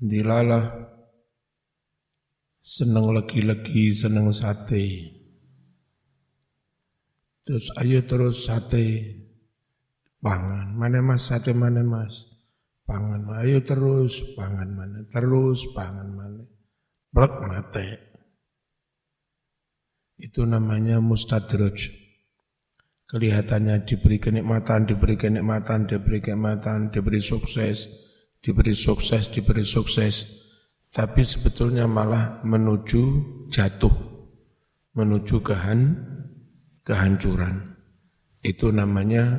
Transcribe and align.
Dilalah 0.00 0.64
seneng 2.64 3.12
lagi-lagi, 3.12 3.92
seneng 3.92 4.32
sate. 4.32 5.12
Terus 7.44 7.68
ayo 7.76 8.00
terus 8.08 8.48
sate 8.48 8.86
pangan. 10.24 10.72
Mana 10.72 11.04
mas 11.04 11.28
sate 11.28 11.52
mana 11.52 11.84
mas? 11.84 12.24
Pangan. 12.88 13.28
Ayo 13.44 13.60
terus 13.60 14.24
pangan 14.40 14.72
mana? 14.72 15.04
Terus 15.12 15.68
pangan 15.76 16.08
mana? 16.16 16.48
Blek 17.12 17.34
mate. 17.44 17.88
Itu 20.16 20.48
namanya 20.48 20.96
mustadroj. 21.04 21.76
Kelihatannya 23.04 23.84
diberi 23.84 24.16
kenikmatan, 24.16 24.88
diberi 24.88 25.20
kenikmatan, 25.20 25.84
diberi 25.84 26.24
kenikmatan, 26.24 26.88
diberi 26.88 27.20
sukses 27.20 28.09
diberi 28.40 28.72
sukses, 28.72 29.28
diberi 29.28 29.64
sukses, 29.64 30.24
tapi 30.90 31.22
sebetulnya 31.22 31.86
malah 31.86 32.42
menuju 32.42 33.02
jatuh, 33.52 33.92
menuju 34.96 35.36
kehan, 35.44 35.80
kehancuran. 36.82 37.76
Itu 38.40 38.72
namanya 38.72 39.38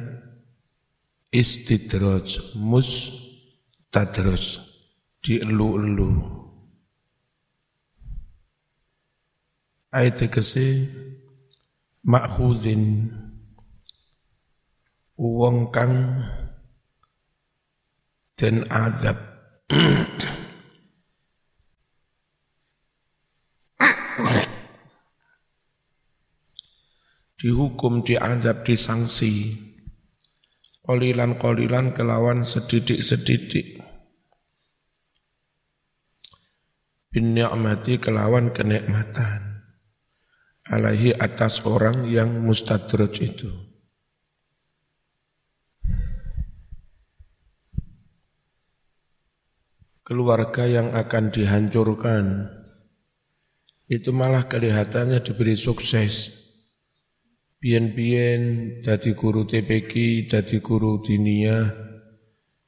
istidraj, 1.33 2.55
mustadroj, 2.55 4.45
dielu-elu. 5.25 6.39
Ayat 9.91 10.23
kese 10.31 10.87
makhudin 12.07 13.11
wong 15.19 15.67
kang 15.69 16.23
dan 18.41 18.65
azab. 18.73 19.21
Dihukum, 27.37 28.01
diazab, 28.01 28.65
disangsi. 28.65 29.53
Kolilan-kolilan 30.81 31.93
kelawan 31.93 32.41
sedidik-sedidik. 32.41 33.77
Bin 37.13 37.37
ni'mati 37.37 38.01
kelawan 38.01 38.49
kenikmatan. 38.49 39.69
Alaihi 40.65 41.13
atas 41.13 41.61
orang 41.65 42.09
yang 42.09 42.41
mustadroj 42.41 43.13
itu. 43.21 43.70
Keluarga 50.11 50.67
yang 50.67 50.91
akan 50.91 51.31
dihancurkan 51.31 52.51
itu 53.87 54.11
malah 54.11 54.43
kelihatannya 54.43 55.23
diberi 55.23 55.55
sukses. 55.55 56.35
Bien-bien 57.63 58.41
jadi 58.83 59.15
guru 59.15 59.47
TPK, 59.47 60.27
jadi 60.27 60.57
guru 60.59 60.99
dinia, 60.99 61.71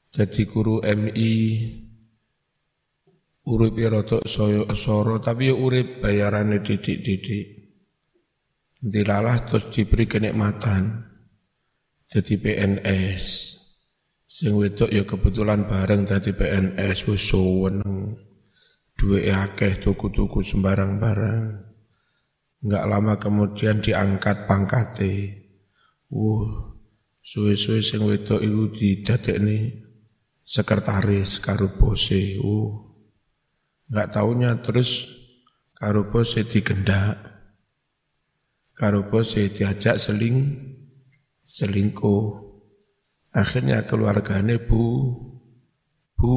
jadi 0.08 0.42
guru 0.48 0.80
MI, 0.80 1.36
urip 3.44 3.74
ya 3.76 3.92
rotok 3.92 4.24
soro, 4.72 5.20
tapi 5.20 5.52
ya 5.52 5.54
urip 5.58 6.00
bayarannya 6.00 6.64
didik-didik. 6.64 7.60
Dilalah 8.80 9.44
terus 9.44 9.68
diberi 9.68 10.08
kenikmatan, 10.08 11.12
jadi 12.08 12.34
PNS. 12.40 13.24
Sing 14.34 14.58
wedok 14.58 14.90
ya 14.90 15.06
kebetulan 15.06 15.70
bareng 15.70 16.10
tadi 16.10 16.34
PNS 16.34 17.06
wis 17.06 17.22
suweneng. 17.22 18.18
Duwe 18.98 19.30
akeh 19.30 19.78
tuku-tuku 19.78 20.42
sembarang 20.42 20.98
barang. 20.98 21.46
Enggak 22.66 22.84
lama 22.90 23.14
kemudian 23.14 23.78
diangkat 23.78 24.50
pangkate. 24.50 25.38
Uh, 26.10 26.50
suwe-suwe 27.22 27.78
sing 27.78 28.02
wedok 28.02 28.42
iku 28.42 28.74
didadekne 28.74 29.86
sekretaris 30.42 31.38
karo 31.38 31.70
bose. 31.70 32.34
Uh. 32.42 32.90
Enggak 33.86 34.18
taunya 34.18 34.58
terus 34.58 35.14
karo 35.78 36.10
bose 36.10 36.42
digendak. 36.42 37.22
Karo 38.74 39.06
bose 39.06 39.46
diajak 39.54 40.02
seling 40.02 40.58
selingkuh. 41.46 42.53
Akhirnya 43.34 43.82
keluarganya 43.82 44.62
bu, 44.62 45.10
bu, 46.14 46.34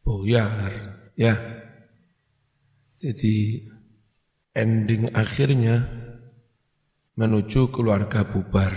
buyar, 0.00 0.72
ya. 1.12 1.36
Jadi 2.96 3.60
ending 4.56 5.12
akhirnya 5.12 5.84
menuju 7.20 7.68
keluarga 7.68 8.24
bubar. 8.24 8.72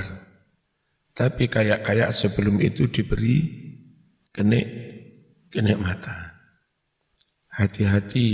Tapi 1.15 1.47
kayak-kayak 1.47 2.11
sebelum 2.11 2.59
itu 2.59 2.91
diberi 2.91 3.47
kenik, 4.35 4.67
kenikmatan. 5.55 6.35
Hati-hati 7.47 8.27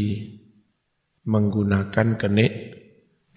menggunakan 1.21 2.17
kenik, 2.17 2.53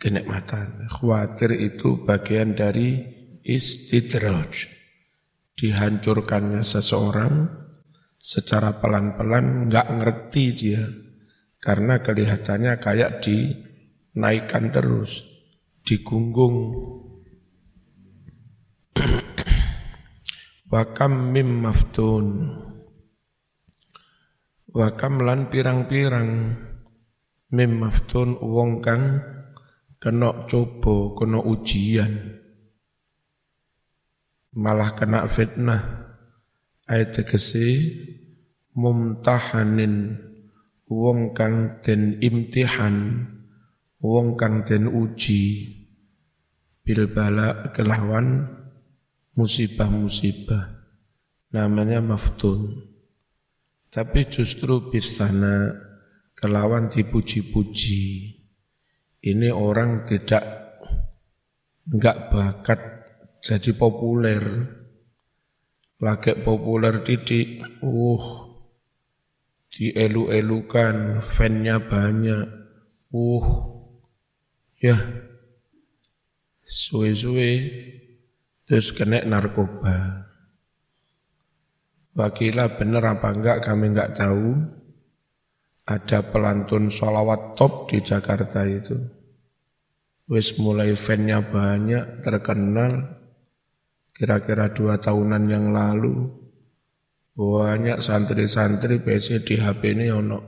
kenikmatan. 0.01 0.89
Khawatir 0.89 1.53
itu 1.53 2.01
bagian 2.01 2.57
dari 2.57 3.05
istidraj 3.45 4.78
dihancurkannya 5.59 6.63
seseorang 6.63 7.51
secara 8.15 8.79
pelan-pelan 8.79 9.67
nggak 9.67 9.87
ngerti 9.99 10.45
dia 10.55 10.87
karena 11.59 11.99
kelihatannya 11.99 12.79
kayak 12.79 13.27
dinaikkan 13.27 14.71
terus, 14.71 15.27
digunggung. 15.83 16.71
Wakam 20.73 21.35
mim 21.35 21.67
maftun? 21.67 22.55
Wakam 24.71 25.27
lan 25.27 25.51
pirang-pirang? 25.51 26.55
Mim 27.49 27.73
maftun 27.81 28.37
wong 28.39 28.85
kang 28.85 29.25
kena 29.99 30.45
coba, 30.47 31.17
kena 31.17 31.41
ujian 31.43 32.39
malah 34.59 34.99
kena 34.99 35.23
fitnah. 35.31 36.11
Ayat 36.91 37.15
tegese 37.15 37.79
mumtahanin 38.75 40.19
wong 40.91 41.31
kang 41.37 41.79
den 41.85 42.19
imtihan 42.19 43.29
wong 44.03 44.35
kang 44.35 44.67
den 44.67 44.91
uji 44.91 45.69
bil 46.83 47.07
bala 47.07 47.71
kelawan 47.71 48.51
musibah-musibah. 49.39 50.75
Namanya 51.55 52.03
maftun. 52.03 52.83
Tapi 53.89 54.29
justru 54.29 54.93
bisana 54.93 55.73
kelawan 56.37 56.93
dipuji-puji. 56.93 58.05
Ini 59.19 59.49
orang 59.49 60.05
tidak 60.05 60.45
enggak 61.89 62.17
bakat 62.29 62.98
jadi 63.43 63.71
populer. 63.75 64.43
Lagi 65.99 66.31
populer 66.47 67.03
didik, 67.03 67.83
uh, 67.83 68.25
dielu-elukan, 69.75 71.19
fannya 71.19 71.83
banyak, 71.83 72.47
uh, 73.11 73.47
ya, 74.79 74.95
suwe-suwe, 76.63 77.51
terus 78.63 78.95
kena 78.95 79.27
narkoba. 79.27 80.29
Wakilah 82.15 82.79
bener 82.79 83.03
apa 83.03 83.35
enggak 83.35 83.59
kami 83.67 83.91
enggak 83.91 84.15
tahu. 84.15 84.55
Ada 85.89 86.31
pelantun 86.31 86.95
sholawat 86.95 87.59
top 87.59 87.91
di 87.91 87.99
Jakarta 88.05 88.63
itu. 88.71 88.95
Wis 90.31 90.55
mulai 90.61 90.93
fannya 90.93 91.41
banyak, 91.41 92.21
terkenal, 92.21 93.18
kira-kira 94.19 94.75
dua 94.75 94.99
tahunan 94.99 95.47
yang 95.47 95.71
lalu 95.71 96.27
banyak 97.39 98.03
santri-santri 98.03 98.99
biasanya 98.99 99.47
di 99.47 99.55
HP 99.55 99.95
ini 99.95 100.11
ono 100.11 100.39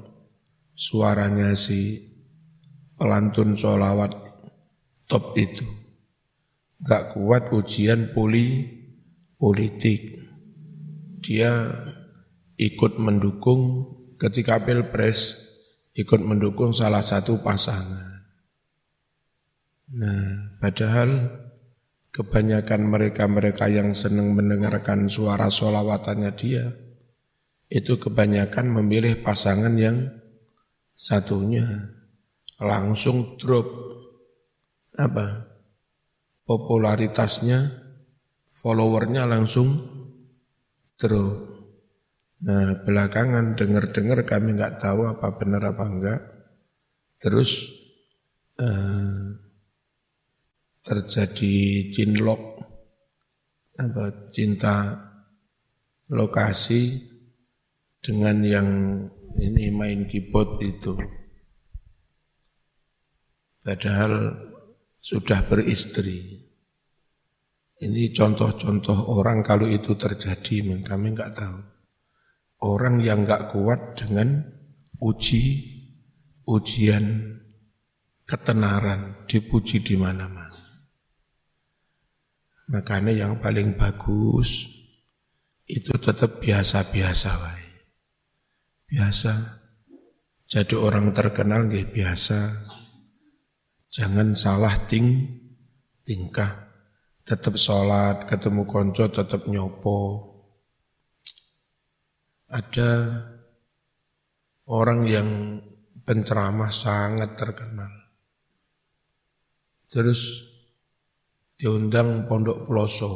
suaranya 0.75 1.55
si 1.55 2.03
pelantun 2.99 3.55
sholawat 3.55 4.11
top 5.07 5.39
itu. 5.39 5.63
Gak 6.83 7.15
kuat 7.15 7.55
ujian 7.55 8.11
poli 8.11 8.67
politik. 9.39 10.19
Dia 11.23 11.71
ikut 12.59 12.99
mendukung 12.99 13.87
ketika 14.19 14.59
pilpres 14.59 15.47
ikut 15.95 16.21
mendukung 16.27 16.75
salah 16.75 17.05
satu 17.07 17.39
pasangan. 17.39 18.27
Nah 19.95 20.59
padahal 20.59 21.39
Kebanyakan 22.11 22.91
mereka-mereka 22.91 23.71
yang 23.71 23.95
senang 23.95 24.35
mendengarkan 24.35 25.07
suara 25.07 25.47
solawatannya 25.47 26.31
dia, 26.35 26.75
itu 27.71 28.03
kebanyakan 28.03 28.67
memilih 28.83 29.23
pasangan 29.23 29.71
yang 29.79 30.11
satunya. 30.99 31.95
Langsung 32.59 33.39
drop. 33.39 33.71
Apa? 34.99 35.47
Popularitasnya 36.43 37.71
followernya 38.51 39.25
langsung 39.31 39.81
drop. 40.99 41.47
Nah 42.43 42.75
belakangan 42.85 43.55
dengar-dengar 43.55 44.27
kami 44.27 44.59
nggak 44.59 44.83
tahu 44.83 45.07
apa 45.09 45.39
benar 45.39 45.63
apa 45.73 45.85
enggak. 45.87 46.21
Terus 47.23 47.71
eh, 48.59 49.50
terjadi 50.81 51.89
cinlok 51.93 52.41
apa 53.81 54.33
cinta 54.33 54.97
lokasi 56.13 57.01
dengan 58.01 58.43
yang 58.45 58.69
ini 59.39 59.71
main 59.71 60.09
keyboard 60.09 60.59
itu. 60.65 60.97
Padahal 63.61 64.35
sudah 65.01 65.45
beristri. 65.45 66.49
Ini 67.81 68.13
contoh-contoh 68.13 69.09
orang 69.17 69.41
kalau 69.41 69.65
itu 69.65 69.97
terjadi, 69.97 70.85
kami 70.85 71.17
nggak 71.17 71.33
tahu. 71.33 71.59
Orang 72.61 73.01
yang 73.01 73.25
nggak 73.25 73.57
kuat 73.57 73.97
dengan 73.97 74.45
uji, 75.01 75.45
ujian 76.45 77.37
ketenaran 78.29 79.25
dipuji 79.25 79.81
di 79.81 79.97
mana-mana. 79.97 80.50
Makanya 82.71 83.11
yang 83.11 83.43
paling 83.43 83.75
bagus 83.75 84.71
itu 85.67 85.91
tetap 85.99 86.39
biasa-biasa 86.39 87.31
wae. 87.43 87.67
Biasa. 88.87 89.33
Jadi 90.47 90.75
orang 90.79 91.11
terkenal 91.11 91.67
nggih 91.67 91.91
biasa. 91.91 92.39
Jangan 93.91 94.39
salah 94.39 94.75
ting 94.87 95.27
tingkah. 96.07 96.71
Tetap 97.27 97.55
sholat, 97.55 98.27
ketemu 98.27 98.67
konco 98.67 99.07
tetap 99.07 99.47
nyopo. 99.47 100.27
Ada 102.51 102.91
orang 104.67 105.07
yang 105.07 105.29
penceramah 106.03 106.75
sangat 106.75 107.39
terkenal. 107.39 107.91
Terus 109.87 110.50
diundang 111.61 112.25
pondok 112.25 112.65
Peloso. 112.65 113.13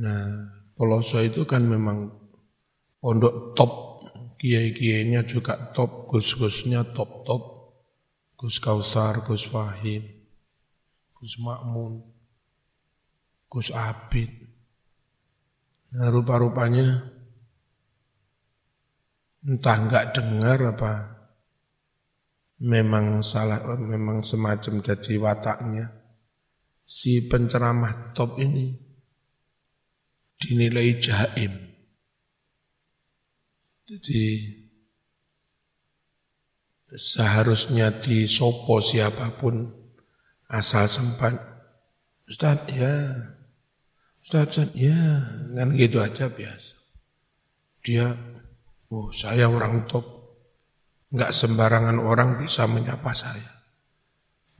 Nah, 0.00 0.48
Peloso 0.72 1.20
itu 1.20 1.44
kan 1.44 1.60
memang 1.60 2.08
pondok 3.04 3.52
top, 3.52 3.72
kiai-kiainya 4.40 5.28
juga 5.28 5.76
top, 5.76 6.08
gus-gusnya 6.08 6.88
top-top. 6.96 7.60
Gus 8.40 8.56
Kausar, 8.56 9.20
Gus 9.20 9.44
Fahim, 9.44 10.00
Gus 11.12 11.36
Makmun, 11.44 12.00
Gus 13.52 13.68
Abid. 13.68 14.32
Nah, 15.92 16.08
rupa-rupanya 16.08 17.04
entah 19.44 19.76
enggak 19.76 20.16
dengar 20.16 20.56
apa 20.72 21.19
memang 22.60 23.24
salah, 23.24 23.64
memang 23.80 24.20
semacam 24.20 24.84
jadi 24.84 25.14
wataknya. 25.16 25.86
Si 26.84 27.24
penceramah 27.30 28.12
top 28.12 28.36
ini 28.42 28.74
dinilai 30.36 30.98
jaim. 31.00 31.52
Jadi 33.86 34.24
seharusnya 36.90 37.94
disopo 38.02 38.82
siapa 38.82 39.38
pun 39.38 39.70
asal 40.50 40.90
sempat 40.90 41.38
Ustaz 42.26 42.66
ya 42.66 43.14
Ustaz, 44.26 44.58
Ustaz 44.58 44.70
ya 44.74 45.22
kan 45.54 45.70
gitu 45.78 46.02
aja 46.02 46.26
biasa 46.26 46.74
dia 47.86 48.10
oh 48.90 49.14
saya 49.14 49.46
orang 49.46 49.86
top 49.86 50.19
Enggak 51.10 51.34
sembarangan 51.34 51.98
orang 51.98 52.38
bisa 52.38 52.70
menyapa 52.70 53.10
saya. 53.18 53.50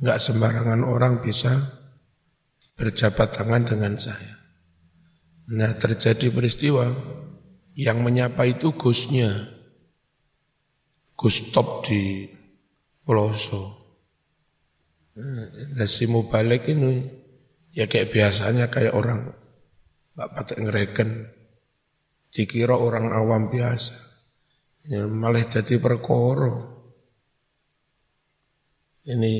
Enggak 0.02 0.18
sembarangan 0.18 0.82
orang 0.82 1.22
bisa 1.22 1.54
berjabat 2.74 3.38
tangan 3.38 3.62
dengan 3.62 3.94
saya. 3.94 4.34
Nah 5.54 5.70
terjadi 5.78 6.26
peristiwa 6.34 6.90
yang 7.78 8.02
menyapa 8.02 8.50
itu 8.50 8.74
Gusnya. 8.74 9.30
Gus 11.14 11.52
top 11.54 11.86
di 11.86 12.26
Peloso. 13.04 13.78
Nah, 15.20 15.84
si 15.84 16.08
ini 16.08 16.94
ya 17.76 17.84
kayak 17.84 18.08
biasanya 18.08 18.72
kayak 18.72 18.96
orang 18.96 19.28
nggak 20.16 20.30
patek 20.34 20.58
ngereken. 20.66 21.10
Dikira 22.30 22.78
orang 22.78 23.10
awam 23.10 23.50
biasa 23.50 24.09
ya 24.86 25.04
malah 25.04 25.44
jadi 25.44 25.76
perkoro. 25.76 26.80
Ini 29.04 29.34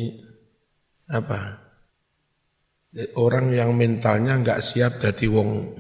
apa? 1.12 1.40
Orang 3.14 3.54
yang 3.54 3.76
mentalnya 3.78 4.34
nggak 4.40 4.58
siap 4.58 4.98
jadi 4.98 5.30
wong 5.30 5.78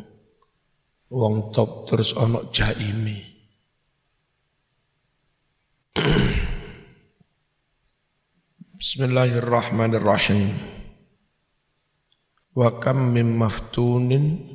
wong 1.10 1.50
top 1.50 1.90
terus 1.90 2.14
onok 2.14 2.54
jaimi. 2.54 3.18
Bismillahirrahmanirrahim. 8.78 10.54
Wa 12.54 12.78
kam 12.78 13.10
mim 13.14 13.34
maftunin 13.38 14.46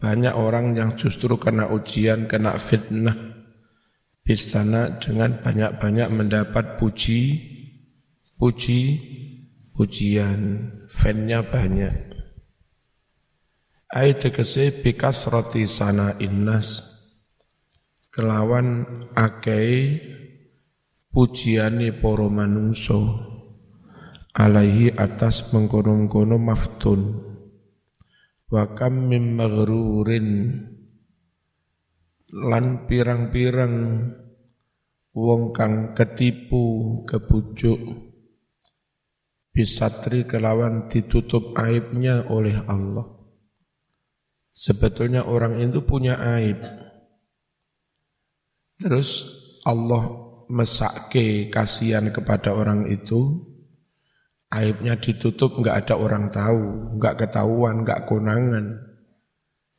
banyak 0.00 0.32
orang 0.32 0.76
yang 0.76 0.96
justru 0.96 1.36
kena 1.36 1.68
ujian, 1.68 2.24
kena 2.28 2.56
fitnah, 2.56 3.39
Istana 4.26 5.02
dengan 5.02 5.42
banyak-banyak 5.42 6.08
mendapat 6.14 6.78
puji, 6.78 7.22
puji, 8.38 8.82
pujian, 9.74 10.70
fannya 10.86 11.42
banyak. 11.42 12.10
Ayat 13.90 14.22
tegese 14.22 14.70
bikas 14.70 15.26
roti 15.26 15.66
sana 15.66 16.14
innas. 16.22 16.84
Kelawan 18.14 18.86
akei 19.18 19.98
pujiani 21.10 21.90
poro 21.98 22.30
manungso 22.30 23.30
alaihi 24.30 24.94
atas 24.94 25.50
mengkono-kono 25.50 26.38
maftun. 26.38 27.00
Wa 28.46 28.78
kam 28.78 29.10
mim 29.10 29.38
maghrurin 29.38 30.28
lan 32.30 32.86
pirang-pirang 32.86 33.74
wong 35.10 35.50
kang 35.50 35.98
ketipu 35.98 37.02
kebujuk 37.02 37.80
bisatri 39.50 40.22
kelawan 40.24 40.86
ditutup 40.86 41.58
aibnya 41.58 42.26
oleh 42.30 42.62
Allah. 42.70 43.18
Sebetulnya 44.54 45.26
orang 45.26 45.58
itu 45.58 45.82
punya 45.82 46.20
aib. 46.38 46.60
Terus 48.80 49.26
Allah 49.66 50.30
mesake 50.48 51.52
kasihan 51.52 52.08
kepada 52.14 52.54
orang 52.54 52.88
itu, 52.88 53.40
aibnya 54.50 54.96
ditutup, 54.96 55.58
nggak 55.60 55.86
ada 55.86 55.94
orang 55.96 56.32
tahu, 56.32 56.96
nggak 56.96 57.14
ketahuan, 57.26 57.84
nggak 57.84 58.08
konangan. 58.08 58.66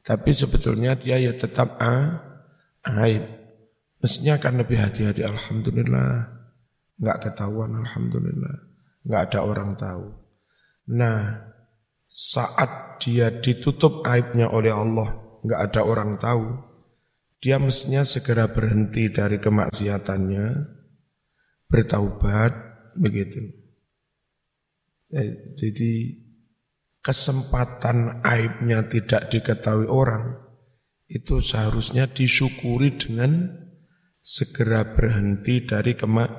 Tapi 0.01 0.31
sebetulnya 0.33 0.97
dia 0.97 1.21
ya 1.21 1.33
tetap 1.33 1.77
a, 1.77 2.30
aib. 2.85 3.23
Mestinya 4.01 4.41
akan 4.41 4.53
lebih 4.65 4.77
hati-hati. 4.81 5.21
Alhamdulillah. 5.21 6.25
Enggak 6.97 7.17
ketahuan. 7.29 7.77
Alhamdulillah. 7.77 8.55
Enggak 9.05 9.21
ada 9.29 9.39
orang 9.45 9.71
tahu. 9.77 10.05
Nah, 10.91 11.51
saat 12.11 12.99
dia 12.99 13.31
ditutup 13.31 14.03
aibnya 14.03 14.51
oleh 14.51 14.75
Allah, 14.75 15.39
enggak 15.41 15.61
ada 15.71 15.81
orang 15.87 16.11
tahu, 16.19 16.59
dia 17.41 17.57
mestinya 17.57 18.03
segera 18.05 18.51
berhenti 18.51 19.09
dari 19.09 19.39
kemaksiatannya, 19.39 20.45
bertaubat, 21.71 22.53
begitu. 22.99 23.41
Eh, 25.15 25.57
jadi 25.57 25.91
kesempatan 27.01 28.21
aibnya 28.21 28.85
tidak 28.85 29.31
diketahui 29.31 29.87
orang, 29.87 30.37
itu 31.11 31.43
seharusnya 31.43 32.07
disyukuri 32.07 32.95
dengan 32.95 33.51
segera 34.23 34.95
berhenti 34.95 35.67
dari 35.67 35.99
kemak 35.99 36.31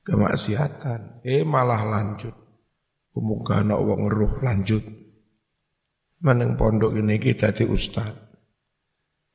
kemaksiatan. 0.00 1.20
Eh 1.20 1.44
malah 1.44 1.84
lanjut. 1.84 2.32
Umuga 3.12 3.60
anak 3.60 3.84
wong 3.84 4.08
roh 4.08 4.40
lanjut. 4.40 4.80
Meneng 6.24 6.56
pondok 6.56 6.96
ini 6.96 7.20
kita 7.20 7.52
di 7.52 7.68
ustad. 7.68 8.16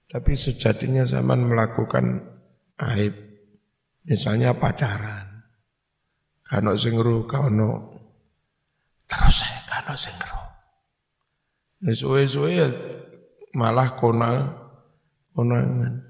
Tapi 0.10 0.34
sejatinya 0.34 1.06
zaman 1.06 1.46
melakukan 1.46 2.18
aib. 2.82 3.14
Misalnya 4.10 4.58
pacaran. 4.58 5.46
Kano 6.42 6.74
singru 6.80 7.28
kano 7.28 7.94
terus 9.06 9.44
saya 9.44 9.62
kano 9.68 9.94
singru. 9.94 10.40
Suwe-suwe 11.92 12.50
ya 12.58 12.68
malah 13.58 13.98
kona 13.98 14.54
konangan. 15.34 16.06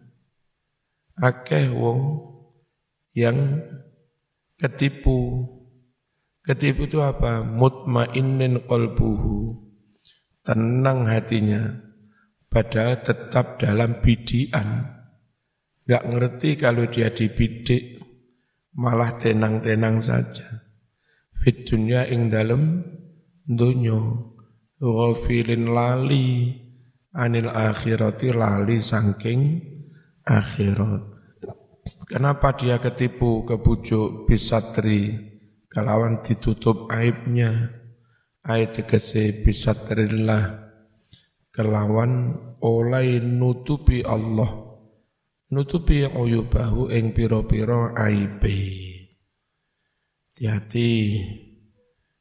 Akeh 1.16 1.72
wong 1.72 2.20
yang 3.16 3.64
ketipu. 4.60 5.48
Ketipu 6.44 6.92
itu 6.92 7.00
apa? 7.00 7.48
Mutmainin 7.48 8.68
qalbuhu. 8.68 9.64
Tenang 10.44 11.08
hatinya 11.08 11.76
padahal 12.52 13.00
tetap 13.04 13.64
dalam 13.64 14.04
bidian. 14.04 14.96
Gak 15.88 16.04
ngerti 16.04 16.60
kalau 16.60 16.88
dia 16.92 17.12
dibidik, 17.16 18.00
malah 18.76 19.16
tenang-tenang 19.16 20.04
saja. 20.04 20.68
Fit 21.32 21.64
dunya 21.64 22.04
ing 22.12 22.28
dalem 22.28 22.84
dunyo, 23.48 24.36
ghafilin 24.80 25.72
lali, 25.72 26.67
anil 27.18 27.50
akhirati 27.50 28.30
lali 28.30 28.78
sangking 28.78 29.58
akhirat. 30.22 31.18
Kenapa 32.08 32.56
dia 32.56 32.78
ketipu, 32.78 33.44
kebujuk, 33.44 34.30
bisatri, 34.30 35.18
kalawan 35.68 36.24
ditutup 36.24 36.88
aibnya, 36.94 37.74
aib 38.48 38.72
tegese 38.72 39.44
bisatrillah, 39.44 40.72
kelawan 41.52 42.38
oleh 42.64 43.20
nutupi 43.20 44.06
Allah. 44.06 44.68
Nutupi 45.48 46.04
uyubahu 46.04 46.92
ing 46.92 47.16
piro-piro 47.16 47.96
aibe. 47.96 48.60
Hati-hati. 50.36 50.92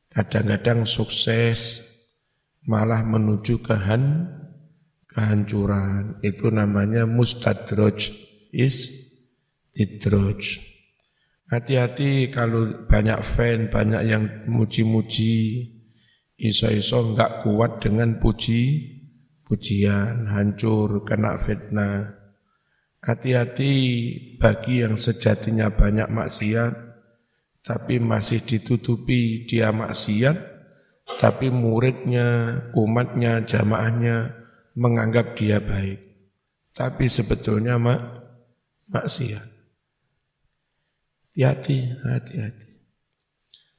Kadang-kadang 0.07 0.87
sukses 0.87 1.85
malah 2.65 3.03
menuju 3.03 3.61
kehan 3.61 4.31
kehancuran 5.17 6.21
itu 6.21 6.53
namanya 6.53 7.09
mustadroj. 7.09 8.13
Is 8.53 8.93
idroj. 9.73 10.61
Hati-hati 11.49 12.29
kalau 12.29 12.85
banyak 12.85 13.21
fan 13.25 13.73
banyak 13.73 14.03
yang 14.05 14.25
muji-muji. 14.45 15.73
Iso-iso 16.37 17.01
enggak 17.01 17.49
kuat 17.49 17.81
dengan 17.81 18.21
puji 18.21 18.93
pujian, 19.47 20.27
hancur, 20.27 21.07
kena 21.07 21.39
fitnah. 21.39 22.19
Hati-hati 23.01 23.73
bagi 24.37 24.83
yang 24.83 24.99
sejatinya 24.99 25.71
banyak 25.71 26.11
maksiat, 26.11 26.75
tapi 27.63 28.03
masih 28.03 28.43
ditutupi 28.43 29.47
dia 29.47 29.71
maksiat, 29.71 30.37
tapi 31.23 31.55
muridnya, 31.55 32.59
umatnya, 32.75 33.47
jamaahnya 33.47 34.36
menganggap 34.76 35.35
dia 35.35 35.59
baik. 35.59 35.99
Tapi 36.76 37.09
sebetulnya 37.09 37.80
mak, 37.80 38.00
maksiat. 38.92 39.49
Hati-hati, 41.33 41.78
hati-hati. 42.04 42.68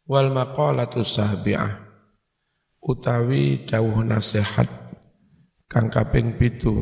Wal 0.10 0.34
maqalatu 0.34 1.06
sahbi'ah 1.06 1.88
utawi 2.82 3.68
dawuh 3.68 4.02
nasihat 4.06 4.66
kang 5.68 5.92
kaping 5.92 6.40
pitu 6.40 6.74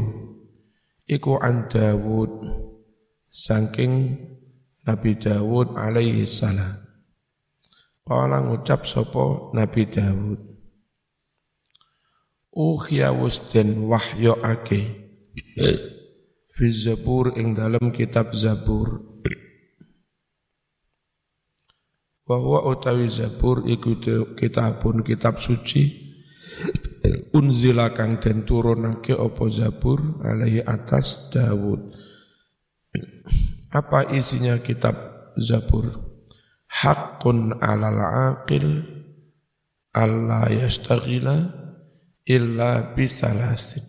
iku 1.09 1.41
an 1.41 1.65
Dawud 1.65 2.31
saking 3.33 4.13
Nabi 4.85 5.17
Dawud 5.17 5.73
alaihi 5.73 6.29
salam 6.29 6.85
Kala 8.05 8.45
ngucap 8.45 8.85
sopo 8.85 9.49
Nabi 9.57 9.89
Dawud 9.89 10.54
Ukhya 12.55 13.11
wusden 13.11 13.83
wahyo 13.91 14.39
ake 14.39 15.11
Fi 16.55 16.65
Zabur 16.71 17.35
ing 17.35 17.51
dalam 17.51 17.91
kitab 17.91 18.31
Zabur 18.31 19.03
Bahwa 22.23 22.63
utawi 22.71 23.11
Zabur 23.11 23.67
iku 23.67 23.99
kitabun 24.39 25.03
kitab 25.03 25.43
suci 25.43 26.05
unzila 27.35 27.91
kang 27.91 28.17
den 28.23 28.47
turunake 28.47 29.13
apa 29.13 29.45
Zabur 29.51 30.23
alaihi 30.25 30.63
atas 30.65 31.29
Dawud. 31.29 31.93
Apa 33.69 34.15
isinya 34.15 34.57
kitab 34.63 34.95
Zabur? 35.37 35.91
Hakun 36.65 37.61
alal 37.61 38.01
aqil 38.31 38.83
alla 39.93 40.49
yastaghila 40.49 41.64
illa 42.25 42.93
bisalasin. 42.97 43.85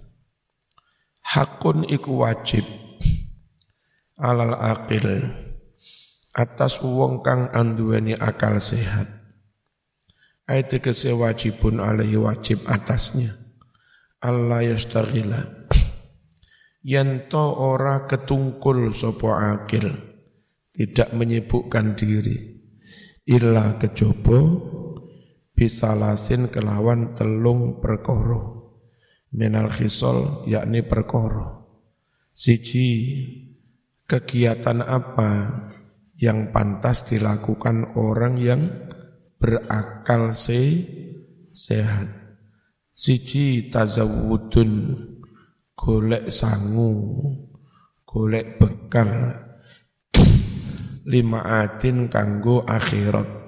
Hakun 1.27 1.89
iku 1.91 2.23
wajib 2.23 2.63
alal 4.17 4.55
aqil 4.55 5.27
atas 6.31 6.79
wong 6.81 7.25
kang 7.27 7.51
anduweni 7.51 8.15
akal 8.15 8.63
sehat 8.63 9.17
Ayat 10.47 10.79
tegese 10.79 11.11
wajibun 11.11 11.83
alaihi 11.83 12.23
wajib 12.23 12.63
atasnya. 12.71 13.35
Allah 14.23 14.63
yastaghila. 14.63 15.43
Yanto 16.87 17.51
ora 17.51 18.07
ketungkul 18.07 18.95
sopo 18.95 19.35
akil. 19.35 19.91
Tidak 20.71 21.19
menyibukkan 21.19 21.99
diri. 21.99 22.63
Illa 23.27 23.75
kejobo 23.75 24.39
bisalasin 25.57 26.53
kelawan 26.53 27.17
telung 27.17 27.81
perkoro. 27.81 28.77
Minal 29.33 29.73
khisol 29.73 30.45
yakni 30.45 30.85
perkoro. 30.85 31.65
Siji 32.37 32.89
kegiatan 34.05 34.85
apa 34.85 35.31
yang 36.21 36.53
pantas 36.53 37.09
dilakukan 37.09 37.97
orang 37.97 38.37
yang 38.37 38.63
berakal 39.41 40.37
se 40.37 40.85
sehat. 41.57 42.09
Siji 42.97 43.69
tazawudun 43.69 44.73
golek 45.77 46.33
sangu, 46.33 46.93
golek 48.09 48.57
bekal 48.57 49.37
lima 51.05 51.41
atin 51.65 52.09
kanggo 52.09 52.65
akhirat. 52.65 53.46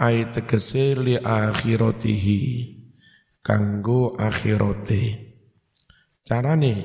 Ai 0.00 0.32
tegese 0.32 0.96
li 0.96 1.20
akhiratihi 1.20 2.40
kanggo 3.44 4.16
akhirate. 4.16 5.28
Carane 6.24 6.76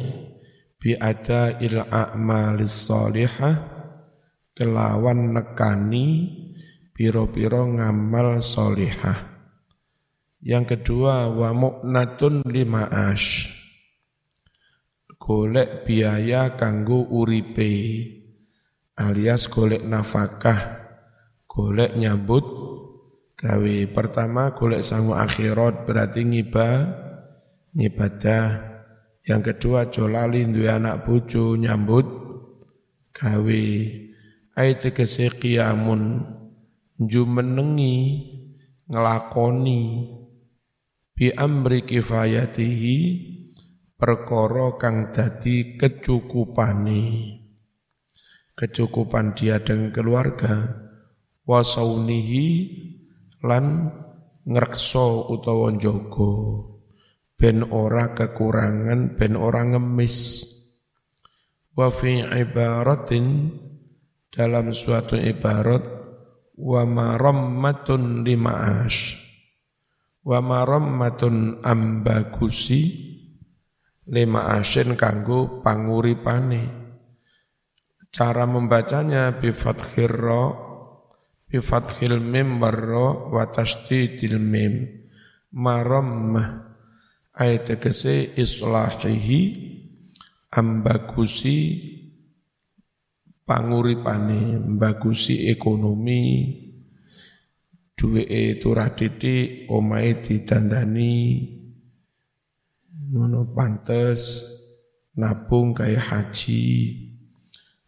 bi 0.76 0.92
ada 1.00 1.56
il 1.64 1.80
a'malis 1.80 2.92
salihah 2.92 3.56
kelawan 4.52 5.32
nekani 5.32 6.08
piro-piro 6.92 7.72
ngamal 7.72 8.44
solihah. 8.44 9.36
Yang 10.44 10.78
kedua, 10.78 11.32
wa 11.32 11.56
mu'natun 11.56 12.44
lima 12.52 12.88
ash. 12.88 13.48
Golek 15.16 15.88
biaya 15.88 16.54
kanggo 16.60 17.02
uripe, 17.16 17.72
alias 19.00 19.50
golek 19.50 19.82
nafkah, 19.82 20.60
golek 21.50 21.98
nyambut 21.98 22.46
gawe. 23.36 23.76
Pertama, 23.92 24.56
golek 24.56 24.84
sangu 24.84 25.16
akhirat 25.16 25.84
berarti 25.84 26.24
ngibah, 26.24 26.76
ngibadah. 27.76 28.48
Yang 29.26 29.42
kedua, 29.52 29.92
jolali 29.92 30.48
duwe 30.48 30.70
anak 30.72 31.04
bojo 31.04 31.60
nyambut 31.60 32.08
gawe. 33.12 33.66
Ayat 34.56 34.88
tegese 34.88 35.28
qiyamun 35.36 36.24
jumenengi 36.96 37.96
ngelakoni 38.88 39.82
bi 41.12 41.28
amri 41.36 41.84
kifayatihi 41.84 42.98
perkara 44.00 44.80
kang 44.80 45.12
dadi 45.12 45.76
kecukupane 45.76 47.04
kecukupan 48.56 49.36
dia 49.36 49.60
dengan 49.60 49.92
keluarga 49.92 50.72
wasaunihi 51.44 52.48
lan 53.44 53.92
ngrekso 54.46 55.32
utawa 55.34 55.74
njogo 55.74 56.32
ben 57.36 57.68
ora 57.68 58.16
kekurangan 58.16 59.20
ben 59.20 59.36
ora 59.36 59.68
ngemis. 59.68 60.48
Wa 61.76 61.92
fi 61.92 62.24
ibaratin 62.24 63.52
dalam 64.32 64.72
suatu 64.72 65.20
ibarat 65.20 65.84
wa 66.56 66.88
marammatun 66.88 68.24
lima'ash 68.24 69.26
wa 70.24 70.40
marammatun 70.40 71.60
ambagusi 71.62 72.82
lima 74.08 74.56
asin 74.56 74.96
kanggo 74.96 75.60
panguripane. 75.60 76.88
Cara 78.16 78.48
membacanya 78.48 79.36
bi 79.36 79.52
fathir 79.52 80.08
bi 81.46 81.62
fathil 81.62 82.20
mim 82.20 82.58
warra 82.58 83.30
wa 83.30 83.44
tasdidil 83.50 84.42
mim. 84.42 84.74
Marammah 85.56 86.76
ayat 87.32 87.80
tegese 87.80 88.36
islahihi 88.36 89.42
ambagusi 90.52 91.58
panguripane 93.48 94.60
bagusi 94.76 95.48
ekonomi. 95.48 96.24
Duweke 97.96 98.60
turah 98.60 98.92
titik 98.92 99.72
omahe 99.72 100.20
didandani. 100.20 101.48
Ngono 103.16 103.56
pantes 103.56 104.44
nabung 105.16 105.72
kaya 105.72 106.04
haji. 106.04 106.92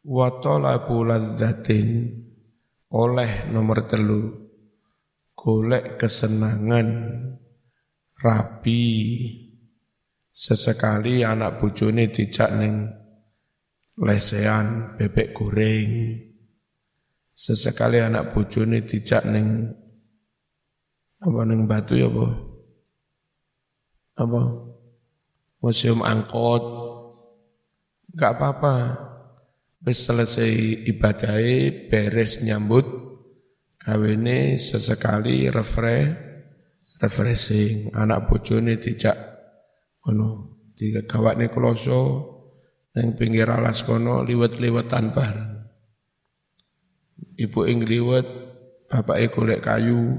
Wa 0.07 0.39
talabu 0.39 1.03
ladzatin 1.03 2.23
oleh 2.91 3.51
nomor 3.51 3.87
telu. 3.87 4.47
Golek 5.37 6.01
kesenangan. 6.01 6.89
Rapi 8.17 8.85
sesekali 10.33 11.21
anak 11.21 11.61
bojone 11.61 12.09
dijak 12.09 12.49
ning 12.57 12.89
lesean 14.01 14.97
bebek 14.97 15.37
goreng. 15.37 16.17
Sesekali 17.37 18.01
anak 18.01 18.33
bojone 18.33 18.81
dijak 18.89 19.21
ning 19.29 19.69
apa 21.21 21.39
ning 21.45 21.69
batu 21.69 21.93
ya 21.93 22.09
apa? 22.09 22.25
Apa? 24.17 24.41
Museum 25.61 26.01
angkot. 26.01 26.63
Enggak 28.17 28.33
apa-apa 28.33 29.06
wis 29.85 29.99
selesai 30.05 30.85
ibadahnya 30.89 31.89
beres 31.91 32.41
nyambut 32.41 32.85
kawene 33.77 34.57
sesekali 34.57 35.51
refre 35.51 36.15
refreshing. 37.01 37.93
Anak 37.93 38.29
bojone 38.29 38.81
dijak 38.81 39.17
ono 40.07 40.57
digawakne 40.77 41.49
kloso 41.49 42.33
Neng 42.97 43.13
pinggir 43.13 43.45
alas 43.45 43.85
kono 43.85 44.25
liwet-liwetan 44.25 45.13
bareng. 45.13 45.53
Ibu 47.37 47.69
ing 47.69 47.85
liwet, 47.85 48.25
bapake 48.89 49.29
golek 49.29 49.61
kayu, 49.61 50.17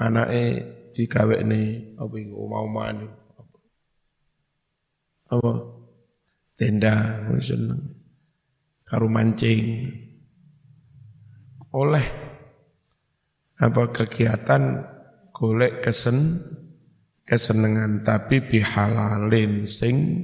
anake 0.00 0.64
digawekne 0.96 1.92
apa 2.00 2.14
iku 2.16 2.32
omah-omahan 2.48 2.96
apa? 5.28 5.52
Tenda 6.56 7.28
seneng 7.44 7.95
karo 8.86 9.10
mancing. 9.10 9.90
Oleh. 11.74 12.06
Apa 13.56 13.88
kegiatan 13.88 14.84
golek 15.32 15.80
kesen 15.80 16.44
kesenangan 17.26 18.06
tapi 18.06 18.44
bihalalin 18.46 19.66
sing 19.66 20.22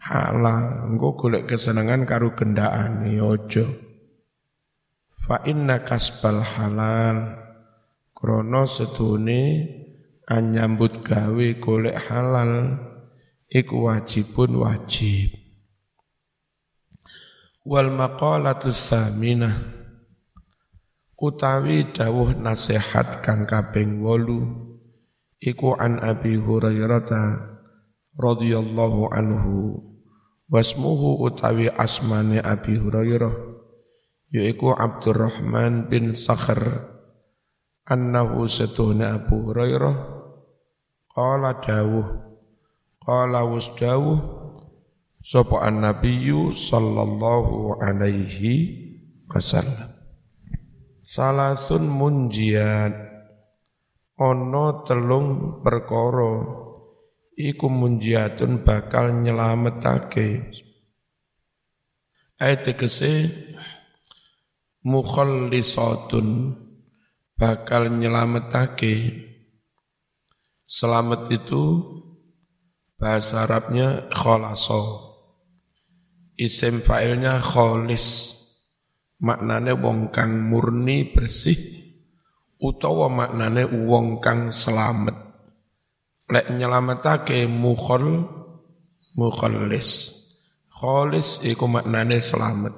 halal. 0.00 0.88
Engko 0.88 1.18
golek 1.18 1.50
kesenangan 1.50 2.08
karo 2.08 2.32
gendaan 2.32 3.04
ya 3.10 3.26
ojo 3.26 3.68
fa 5.14 5.44
inna 5.44 5.84
kasbal 5.84 6.40
halal. 6.40 7.44
Krono 8.14 8.64
sedune 8.64 9.42
anyambut 10.24 11.04
gawe 11.04 11.46
golek 11.60 11.98
halal 12.08 12.80
iku 13.52 13.92
wajibun 13.92 14.64
wajib 14.64 15.43
wal 17.64 17.88
maqalatu 17.88 18.76
saminah 18.76 19.56
utawi 21.16 21.88
dawuh 21.88 22.36
nasihat 22.36 23.24
kang 23.24 23.48
kaping 23.48 24.04
8 24.04 25.40
iku 25.40 25.72
an 25.80 25.96
Abi 26.04 26.36
Hurairah 26.36 27.08
radhiyallahu 28.20 29.08
anhu. 29.12 29.80
Wasmuhu 30.44 31.24
utawi 31.24 31.72
asmane 31.72 32.36
Abi 32.44 32.76
Hurairah 32.76 33.32
yaiku 34.28 34.76
Abdurrahman 34.76 35.88
bin 35.88 36.12
Sakhr. 36.12 36.92
Annahu 37.88 38.44
setuhne 38.44 39.08
Abu 39.08 39.40
Hurairah 39.48 39.96
qala 41.12 41.64
dawuh 41.64 42.12
qala 43.00 43.44
was 43.48 43.72
dawuh 43.76 44.43
sapa 45.24 45.64
annabiyyu 45.64 46.52
sallallahu 46.52 47.80
alaihi 47.80 48.52
wasallam. 49.24 49.88
Salasun 51.00 51.88
munjiat 51.88 52.92
ono 54.20 54.84
telung 54.84 55.60
perkara. 55.64 56.60
Iku 57.34 57.66
munjiatun 57.66 58.62
bakal 58.62 59.10
nyelametake. 59.26 60.54
Ayat 62.38 62.62
tegese 62.62 63.26
mukhallisatun 64.86 66.54
bakal 67.34 67.90
nyelametake. 67.90 69.24
Selamat 70.62 71.26
itu 71.34 71.82
bahasa 72.94 73.42
Arabnya 73.44 74.06
khalaso 74.14 75.03
isim 76.34 76.82
fa'ilnya 76.82 77.38
kholis 77.38 78.36
maknane 79.22 79.72
wong 79.74 80.10
kang 80.10 80.50
murni 80.50 81.14
bersih 81.14 81.56
utawa 82.58 83.12
maknane 83.12 83.68
wong 83.68 84.18
kang 84.24 84.48
selamat. 84.48 85.16
Lek 86.24 86.48
nyelametake 86.56 87.44
mukhol 87.44 88.24
mukhallis. 89.14 90.20
Kholis 90.72 91.44
iku 91.44 91.68
maknane 91.68 92.18
selamat. 92.18 92.74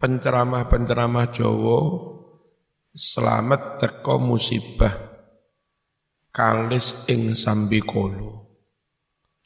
Penceramah-penceramah 0.00 1.26
Jawa 1.32 1.78
selamat 2.92 3.80
teko 3.80 4.20
musibah 4.20 4.94
kalis 6.34 7.06
ing 7.10 7.34
sambikolo 7.34 8.44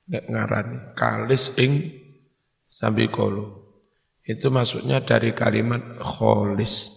nek 0.09 0.25
ngarani 0.25 0.77
kalis 0.97 1.57
ing 1.61 1.98
sambikolo 2.79 3.67
itu 4.23 4.47
maksudnya 4.55 5.03
dari 5.03 5.35
kalimat 5.35 5.99
kholis 5.99 6.95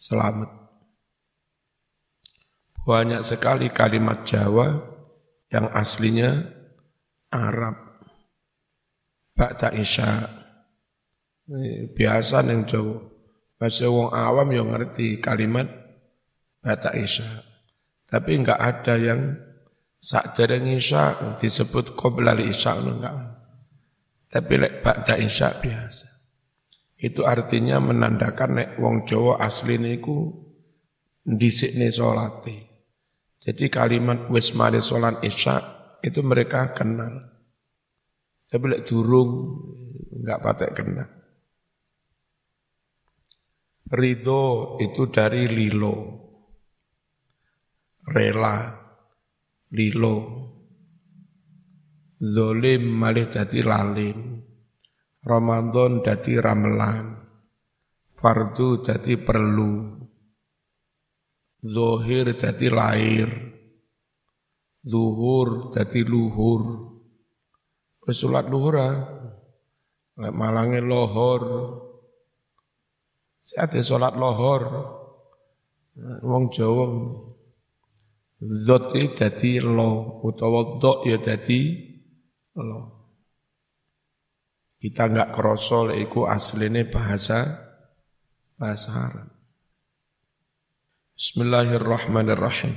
selamat 0.00 0.64
banyak 2.84 3.24
sekali 3.24 3.72
kalimat 3.72 4.28
Jawa 4.28 4.76
yang 5.48 5.72
aslinya 5.72 6.36
Arab. 7.32 7.80
Ba'da 9.32 9.72
Isya. 9.72 10.28
Biasa 11.96 12.44
neng 12.44 12.68
Jawa. 12.68 13.00
Bahasa 13.56 13.88
wong 13.88 14.12
awam 14.12 14.48
yang 14.52 14.68
ngerti 14.68 15.16
kalimat 15.18 15.64
Ba'da 16.60 16.92
Isya. 16.92 17.26
Tapi 18.04 18.30
enggak 18.36 18.60
ada 18.60 18.94
yang 19.00 19.32
saat 19.96 20.36
dereng 20.36 20.68
Isya 20.68 21.38
disebut 21.40 21.96
qoblal 21.96 22.44
Isya 22.44 22.84
enggak. 22.84 23.16
Tapi 24.34 24.52
lek 24.58 24.82
Ba'da 24.82 25.14
Isya 25.14 25.62
biasa. 25.62 26.10
Itu 26.98 27.22
artinya 27.22 27.78
menandakan 27.78 28.50
nek 28.58 28.70
wong 28.82 29.06
Jawa 29.06 29.38
asli 29.38 29.78
niku 29.78 30.34
dhisikne 31.22 31.86
salate. 31.94 32.74
Jadi 33.44 33.68
kalimat 33.68 34.26
wis 34.32 34.56
mari 34.56 34.80
sholat 34.80 35.20
isya 35.20 35.60
itu 36.00 36.24
mereka 36.24 36.72
kenal. 36.72 37.28
Tapi 38.48 38.64
lek 38.72 38.82
durung 38.88 39.60
enggak 40.16 40.40
patek 40.40 40.72
kenal. 40.72 41.08
Ridho 43.84 44.80
itu 44.80 45.12
dari 45.12 45.44
lilo. 45.44 45.96
Rela, 48.08 48.80
lilo. 49.76 50.43
Zolim 52.24 52.88
malih 52.88 53.28
jadi 53.28 53.60
lalim. 53.60 54.40
Ramadan 55.20 56.00
jadi 56.00 56.40
ramelan. 56.40 57.20
Fardu 58.16 58.80
jadi 58.80 59.20
perlu. 59.20 60.00
Zohir 61.60 62.32
jadi 62.40 62.72
lahir. 62.72 63.28
Zuhur 64.80 65.68
jadi 65.76 66.00
luhur. 66.08 66.96
Wis 68.08 68.24
luhur 68.24 68.74
ah. 68.80 68.96
Lek 70.16 70.32
malange 70.32 70.80
lohor. 70.80 71.42
Sate 73.44 73.84
salat 73.84 74.16
lohor. 74.16 74.62
Wong 76.24 76.48
Jawa 76.48 76.84
Zot 78.44 78.92
dadi 78.92 79.62
lo 79.62 80.20
utawa 80.20 80.76
dok 80.76 81.06
ya 81.08 81.16
dadi 81.16 81.93
Allah. 82.54 82.86
Kita 84.78 85.10
enggak 85.10 85.32
krosol 85.34 85.96
iku 85.96 86.30
asline 86.30 86.86
bahasa 86.86 87.66
bahasa 88.54 88.90
Arab. 89.10 89.28
Bismillahirrahmanirrahim. 91.18 92.74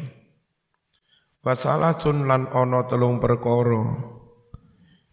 Wa 1.46 1.54
salatun 1.54 2.26
lan 2.26 2.50
ana 2.50 2.90
telung 2.90 3.22
perkara 3.22 4.02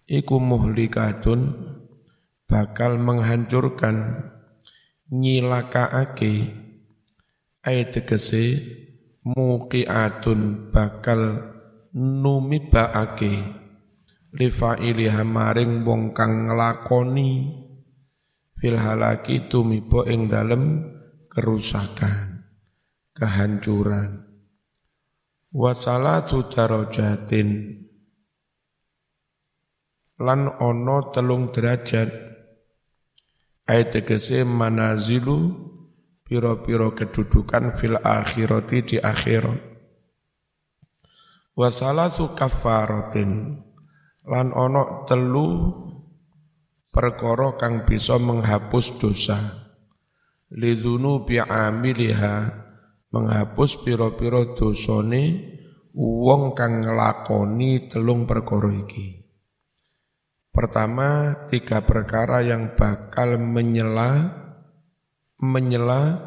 iku 0.09 0.41
muhlikatun 0.41 1.41
bakal 2.49 2.97
menghancurkan 2.97 4.29
nyilakaake 5.13 6.53
ayat 7.65 7.89
tegese 7.93 8.61
muqiatun 9.25 10.73
bakal 10.73 11.53
numibaake 11.93 13.64
li 14.35 14.51
fa'iliha 14.51 15.23
maring 15.23 15.87
wong 15.87 16.11
kang 16.11 16.51
nglakoni. 16.51 17.63
Fil 18.55 18.79
halaki 18.81 19.47
tumiba 19.51 20.09
ing 20.09 20.31
dalem 20.31 20.89
kerusakan 21.29 22.49
kehancuran. 23.13 24.25
Wa 25.55 25.73
salatu 25.77 26.51
darajatin. 26.51 27.51
Lan 30.19 30.41
ono 30.63 30.99
telung 31.13 31.51
derajat. 31.51 32.11
Ayat 33.65 33.97
tegese 33.97 34.45
manazilu 34.45 35.57
piro-piro 36.21 36.93
kedudukan 36.93 37.73
fil 37.77 37.97
akhirati 37.97 38.79
di 38.85 38.97
akhirat. 39.01 39.61
Wa 41.55 41.69
salasu 41.71 42.35
kafaratin 42.35 43.64
lan 44.25 44.53
ono 44.57 45.05
telu 45.05 45.49
perkara 46.89 47.57
kang 47.61 47.85
bisa 47.85 48.17
menghapus 48.17 48.97
dosa 48.97 49.39
lidunu 50.55 51.29
bi'amiliha 51.29 52.37
menghapus 53.13 53.85
piro-piro 53.85 54.57
dosane 54.57 55.55
wong 55.95 56.57
kang 56.57 56.83
nglakoni 56.83 57.87
telung 57.87 58.27
perkara 58.27 58.71
iki 58.73 59.25
Pertama, 60.55 61.35
tiga 61.51 61.83
perkara 61.83 62.39
yang 62.47 62.79
bakal 62.79 63.43
menyela, 63.43 64.31
menyela, 65.43 66.23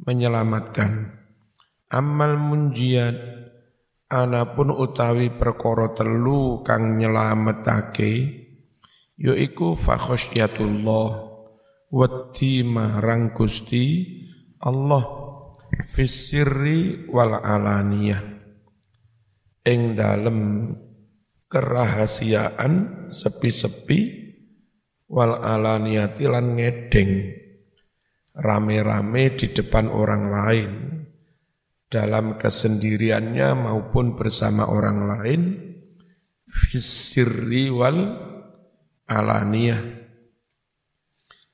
menyelamatkan. 0.00 1.12
Amal 1.92 2.40
munjiat, 2.40 3.20
anapun 4.10 4.74
utawi 4.74 5.30
perkara 5.30 5.94
telu 5.94 6.66
kang 6.66 6.98
nyelametake, 6.98 8.12
yaiku 9.14 9.78
fakhosyatullah, 9.78 11.08
wedi 11.94 12.66
marang 12.66 13.30
Gusti 13.30 14.04
Allah, 14.58 15.06
fisirri 15.86 17.06
wal 17.06 17.38
alaniyah. 17.38 18.22
Ing 19.60 19.94
dalem 19.94 20.72
kerahasiaan 21.46 23.06
sepi-sepi 23.12 24.00
wal 25.10 25.38
alaniyati 25.42 26.24
lan 26.30 26.54
ngedeng 26.54 27.10
rame-rame 28.30 29.34
di 29.34 29.50
depan 29.50 29.90
orang 29.90 30.24
lain 30.30 30.70
dalam 31.90 32.38
kesendiriannya 32.38 33.66
maupun 33.66 34.14
bersama 34.14 34.70
orang 34.70 35.10
lain 35.10 35.42
fisirri 36.46 37.66
wal 37.66 38.14
alaniyah. 39.10 39.98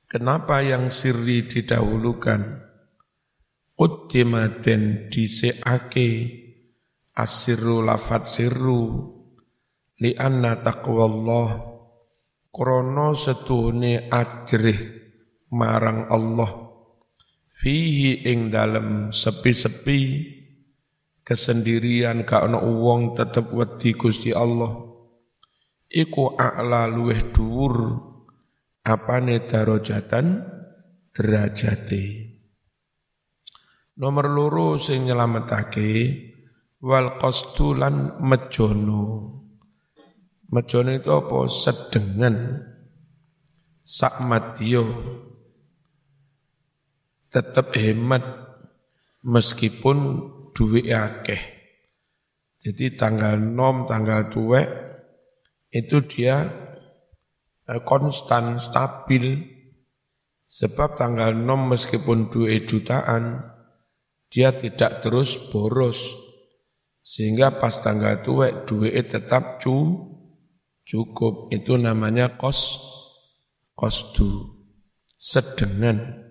Kenapa 0.05 0.61
yang 0.61 0.93
sirri 0.93 1.49
didahulukan? 1.49 2.69
Uddimaten 3.77 5.09
diseake 5.09 6.09
asirru 7.17 7.81
lafat 7.81 8.29
sirru 8.29 9.09
li 9.97 10.13
anna 10.13 10.61
taqwallah. 10.61 11.75
Krono 12.53 13.13
setune 13.13 14.09
ajrih 14.09 14.79
marang 15.53 16.09
Allah 16.09 16.66
fihi 17.57 18.29
ing 18.29 18.53
dalem 18.53 19.09
sepi-sepi 19.09 19.99
kesendirian 21.25 22.21
gak 22.21 22.45
ana 22.45 22.61
wong 22.61 23.17
tetep 23.17 23.49
wedi 23.49 23.97
Gusti 23.97 24.29
Allah. 24.29 24.85
Iku 25.89 26.37
a'la 26.37 26.85
luweh 26.85 27.33
dhuwur 27.33 27.75
apane 28.85 29.41
darajatan? 29.49 30.53
Derajate. 31.17 32.05
Nomor 33.97 34.29
loro 34.29 34.77
sing 34.77 35.09
nyelametake 35.09 35.89
wal 36.85 37.17
qastulan 37.17 38.21
mejono 38.21 39.33
Mejone 40.47 41.03
itu 41.03 41.11
apa? 41.11 41.43
Sedengan. 41.51 42.35
Sakmatio 43.83 44.83
tetap 47.27 47.75
hemat 47.75 48.23
meskipun 49.23 49.97
duit 50.55 50.87
akeh. 50.91 51.41
Jadi 52.63 52.97
tanggal 52.97 53.39
nom, 53.39 53.87
tanggal 53.87 54.27
tuwek 54.27 54.67
itu 55.71 56.03
dia 56.07 56.47
eh, 57.67 57.81
konstan, 57.83 58.59
stabil. 58.59 59.55
Sebab 60.47 60.95
tanggal 60.95 61.35
nom 61.35 61.67
meskipun 61.75 62.31
duit 62.31 62.71
jutaan, 62.71 63.43
dia 64.31 64.55
tidak 64.55 65.03
terus 65.03 65.35
boros. 65.51 65.99
Sehingga 67.03 67.59
pas 67.59 67.75
tanggal 67.83 68.23
tuwek 68.23 68.63
duit 68.63 69.11
tetap 69.11 69.59
cu, 69.59 70.07
cukup 70.87 71.51
itu 71.51 71.75
namanya 71.75 72.39
kos 72.39 72.79
kosdu 73.75 74.55
sedengan 75.19 76.26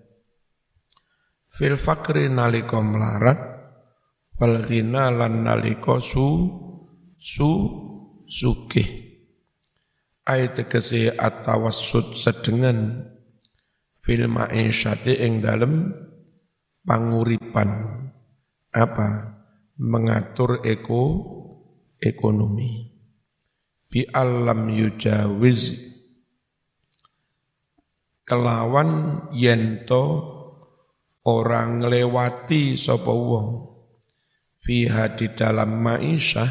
fil 1.56 1.72
fakri 1.80 2.28
naliko 2.28 2.84
melarat 2.84 3.40
wal 4.36 4.60
ghina 4.68 5.08
lan 5.08 5.48
naliko 5.48 5.96
su 6.04 6.28
su 7.16 7.50
sugih. 8.28 9.08
Ayat 10.26 10.58
tegese 10.60 11.14
atawassud 11.16 12.12
sedengan 12.12 13.08
fil 14.02 14.28
ma'isyati 14.28 15.22
ing 15.24 15.40
dalem 15.40 15.94
panguripan. 16.84 17.70
Apa? 18.74 19.08
Mengatur 19.80 20.66
eko 20.66 21.02
ekonomi. 21.96 22.90
Bi 23.86 24.02
alam 24.10 24.66
yujawiz. 24.66 25.94
Kelawan 28.26 28.90
yento 29.30 30.35
orang 31.26 31.82
lewati 31.82 32.78
sapa 32.78 33.10
wong 33.10 33.66
fiha 34.62 35.18
di 35.18 35.34
dalam 35.34 35.82
maisha 35.82 36.46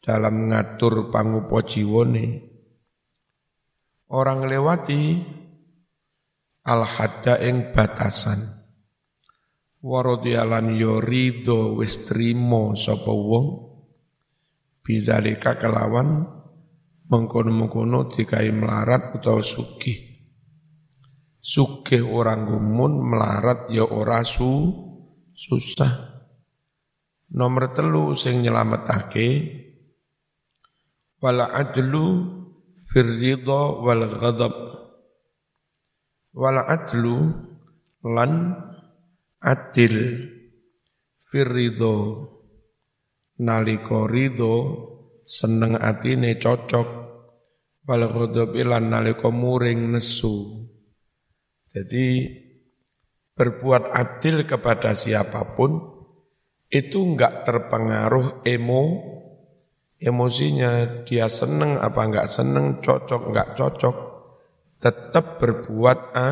dalam 0.00 0.48
ngatur 0.48 1.12
pangupo 1.12 1.60
jiwone 1.60 2.26
orang 4.10 4.48
lewati 4.48 5.20
al 6.66 6.82
hadda 6.84 7.40
ing 7.40 7.72
batasan. 7.72 8.58
Waradiyalan 9.80 10.76
yorido 10.76 11.80
wis 11.80 12.04
trimo 12.04 12.76
sapa 12.76 13.08
wong. 13.08 13.70
Bidzalika 14.84 15.56
kelawan 15.56 16.24
mengkono-mengkono 17.08 18.12
dikai 18.12 18.52
melarat 18.52 19.16
utawa 19.16 19.40
sugih 19.40 20.09
sugih 21.40 22.04
orang 22.04 22.44
gumun 22.44 23.00
melarat 23.00 23.72
ya 23.72 23.88
ora 23.88 24.20
su 24.20 24.70
susah. 25.32 26.12
Nomor 27.32 27.72
telu 27.72 28.12
sing 28.12 28.44
nyelametake 28.44 29.28
wala 31.24 31.48
adlu 31.56 32.28
fir 32.92 33.08
ridha 33.08 33.62
wal 33.80 34.04
ghadab. 34.20 34.54
Wala 36.30 36.62
adlu 36.68 37.32
lan 38.04 38.54
adil 39.40 39.96
fir 41.24 41.48
ridha. 41.48 41.96
Nalika 43.40 44.04
seneng 45.24 45.80
atine 45.80 46.36
cocok. 46.36 46.88
Wal 47.88 48.04
ghadabi 48.04 48.60
lan 48.68 48.92
nalika 48.92 49.32
muring 49.32 49.96
nesu 49.96 50.59
jadi 51.70 52.06
berbuat 53.34 53.94
adil 53.94 54.44
kepada 54.44 54.92
siapa 54.92 55.56
pun 55.56 55.80
itu 56.70 57.02
enggak 57.02 57.46
terpengaruh 57.46 58.46
emo 58.46 59.10
emosinya 60.00 61.04
dia 61.04 61.28
seneng 61.28 61.76
apa 61.76 62.00
enggak 62.08 62.28
seneng, 62.32 62.80
cocok 62.80 63.22
enggak 63.30 63.48
cocok, 63.54 63.96
tetap 64.80 65.36
berbuat 65.38 65.98
a, 66.16 66.30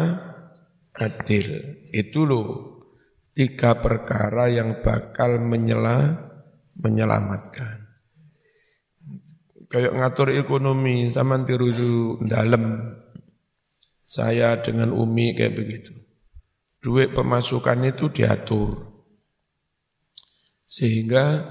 adil. 0.97 1.49
Itu 1.93 2.25
loh 2.25 2.49
tiga 3.37 3.77
perkara 3.79 4.49
yang 4.49 4.81
bakal 4.81 5.37
menyela, 5.39 6.17
menyelamatkan. 6.81 7.87
Kayak 9.69 10.01
ngatur 10.01 10.33
ekonomi, 10.33 11.13
sama 11.13 11.45
tiru 11.45 11.69
dalam. 12.25 12.97
Saya 14.09 14.57
dengan 14.65 14.97
Umi 14.97 15.37
kayak 15.37 15.53
begitu. 15.53 15.93
Duit 16.81 17.13
pemasukan 17.13 17.93
itu 17.93 18.09
diatur. 18.09 18.89
Sehingga 20.65 21.45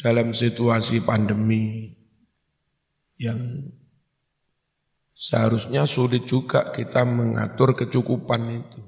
dalam 0.00 0.32
situasi 0.32 1.04
pandemi 1.04 1.92
yang 3.20 3.68
seharusnya 5.12 5.84
sulit 5.84 6.24
juga 6.24 6.72
kita 6.72 7.04
mengatur 7.04 7.76
kecukupan 7.76 8.64
itu. 8.64 8.80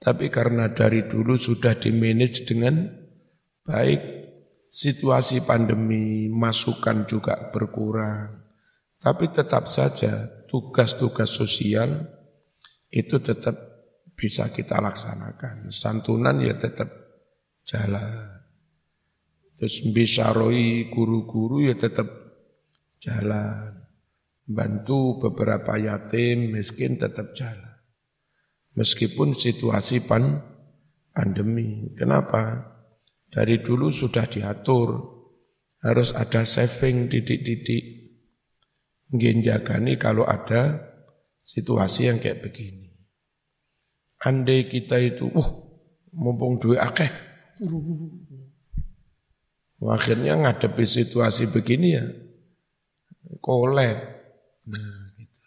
Tapi 0.00 0.32
karena 0.32 0.72
dari 0.72 1.04
dulu 1.04 1.36
sudah 1.36 1.76
dimanage 1.76 2.48
dengan 2.48 2.88
baik, 3.68 4.00
situasi 4.72 5.44
pandemi, 5.44 6.32
masukan 6.32 7.04
juga 7.04 7.52
berkurang. 7.52 8.40
Tapi 8.96 9.28
tetap 9.28 9.68
saja 9.68 10.39
tugas-tugas 10.50 11.30
sosial 11.30 12.10
itu 12.90 13.22
tetap 13.22 13.54
bisa 14.18 14.50
kita 14.50 14.82
laksanakan. 14.82 15.70
Santunan 15.70 16.42
ya 16.42 16.58
tetap 16.58 16.90
jalan. 17.62 18.42
Terus 19.54 19.86
bisaroi 19.94 20.90
guru-guru 20.90 21.70
ya 21.70 21.78
tetap 21.78 22.10
jalan. 22.98 23.78
Bantu 24.50 25.22
beberapa 25.22 25.78
yatim, 25.78 26.50
miskin 26.58 26.98
tetap 26.98 27.30
jalan. 27.38 27.78
Meskipun 28.74 29.38
situasi 29.38 30.02
pan, 30.02 30.42
pandemi. 31.14 31.94
Kenapa? 31.94 32.66
Dari 33.30 33.62
dulu 33.62 33.94
sudah 33.94 34.26
diatur. 34.26 35.18
Harus 35.86 36.10
ada 36.18 36.42
saving 36.42 37.06
didik-didik. 37.06 37.99
Genjagani 39.10 39.98
kalau 39.98 40.22
ada 40.22 40.90
situasi 41.42 42.06
yang 42.06 42.22
kayak 42.22 42.46
begini. 42.46 42.94
Andai 44.22 44.70
kita 44.70 45.00
itu, 45.02 45.26
uh, 45.32 45.50
mumpung 46.14 46.62
duit 46.62 46.78
akeh, 46.78 47.10
Akhirnya 49.80 50.36
ngadepi 50.36 50.84
situasi 50.84 51.48
begini 51.48 51.88
ya, 51.96 52.04
kolab. 53.40 53.96
Nah, 54.68 54.96
gitu. 55.16 55.40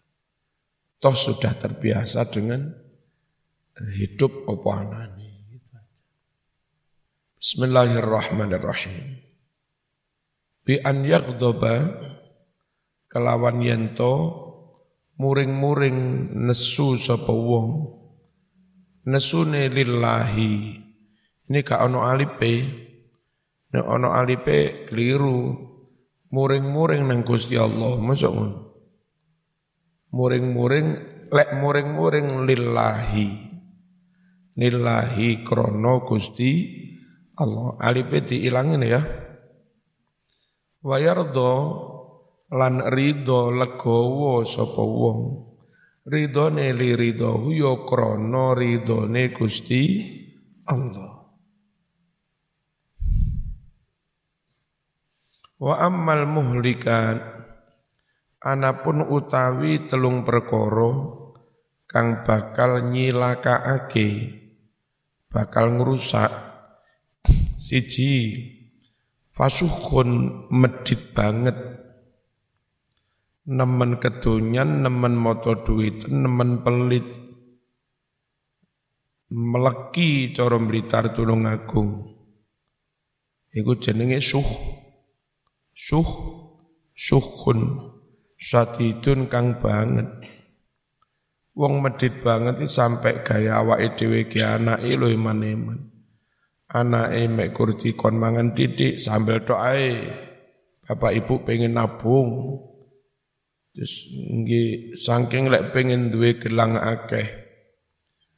Toh 0.98 1.14
sudah 1.14 1.54
terbiasa 1.54 2.26
dengan 2.34 2.66
hidup 3.94 4.50
apa 4.50 4.70
anani. 4.74 5.30
Gitu 5.54 5.70
Bismillahirrahmanirrahim. 7.38 9.22
Bi 10.66 10.82
an 10.82 11.06
yaghdoba 11.06 11.94
kelawan 13.14 13.62
yento 13.62 14.42
muring-muring 15.22 16.34
nesu 16.34 16.98
sapa 16.98 17.30
wong 17.30 17.94
nesune 19.06 19.70
lillahi 19.70 20.82
ini 21.46 21.60
ka 21.62 21.86
ono 21.86 22.02
alipe 22.02 22.84
Nek 23.74 23.90
ana 23.90 24.22
alipe 24.22 24.86
keliru, 24.86 25.58
muring-muring 26.30 27.10
nang 27.10 27.26
Gusti 27.26 27.58
Allah, 27.58 27.98
masuk 27.98 28.30
ngono. 28.30 28.58
Muring-muring 30.14 30.88
lek 31.34 31.50
muring-muring 31.58 32.46
lillahi. 32.46 33.30
Lillahi 34.54 35.42
krono 35.42 36.06
Gusti 36.06 36.70
Allah. 37.34 37.74
Alipe 37.82 38.22
diilangin 38.22 38.86
ya. 38.86 39.02
Wa 40.86 41.02
yardo 41.02 41.50
lan 42.54 42.86
ridho 42.94 43.50
legowo 43.50 44.46
sapa 44.46 44.84
wong. 44.86 45.22
Ridhone 46.06 46.70
li 46.76 46.94
ridho 46.94 47.50
ya 47.50 47.74
krana 47.88 48.54
ridhone 48.54 49.34
Gusti 49.34 49.82
Allah. 50.70 51.12
Wa 55.64 55.80
ammal 55.80 56.28
muhlikan 56.28 57.24
anapun 58.44 59.00
utawi 59.08 59.88
telung 59.88 60.28
perkoro 60.28 60.92
kang 61.88 62.28
bakal 62.28 62.92
nyilakaake 62.92 64.10
bakal 65.32 65.80
ngrusak 65.80 66.30
siji 67.56 68.44
fasuhun 69.32 70.52
medit 70.52 71.16
banget 71.16 71.83
nemen 73.44 74.00
kedonyan 74.00 74.88
nemen 74.88 75.20
moto 75.20 75.60
duit 75.64 76.08
nemen 76.08 76.64
pelit. 76.64 77.04
Meleki 79.34 80.30
cara 80.32 80.62
blitar 80.62 81.10
tulung 81.12 81.50
agung. 81.50 82.06
Iku 83.50 83.82
jenenge 83.82 84.22
suh. 84.22 84.46
Suh 85.74 86.10
suhun. 86.94 87.92
Satidun 88.38 89.26
kang 89.32 89.58
banget. 89.58 90.06
Wong 91.58 91.82
medit 91.82 92.22
banget 92.22 92.66
iki 92.66 92.70
sampai 92.70 93.22
gaya 93.26 93.62
awake 93.62 93.98
dhewe 93.98 94.26
ki 94.30 94.42
anake 94.42 94.94
iman-iman. 94.94 95.80
Anake 96.70 97.30
mek 97.30 97.50
kurdi 97.54 97.98
kon 97.98 98.18
mangan 98.18 98.54
titik 98.54 99.02
sambil 99.02 99.42
ae. 99.58 100.14
Bapak 100.84 101.16
ibu 101.16 101.42
pengen 101.42 101.80
nabung 101.80 102.30
terus 103.74 104.08
nggih 104.14 104.94
saking 104.94 105.50
lek 105.50 105.74
pengen 105.74 106.14
duwe 106.14 106.38
gelang 106.38 106.78
akeh 106.78 107.26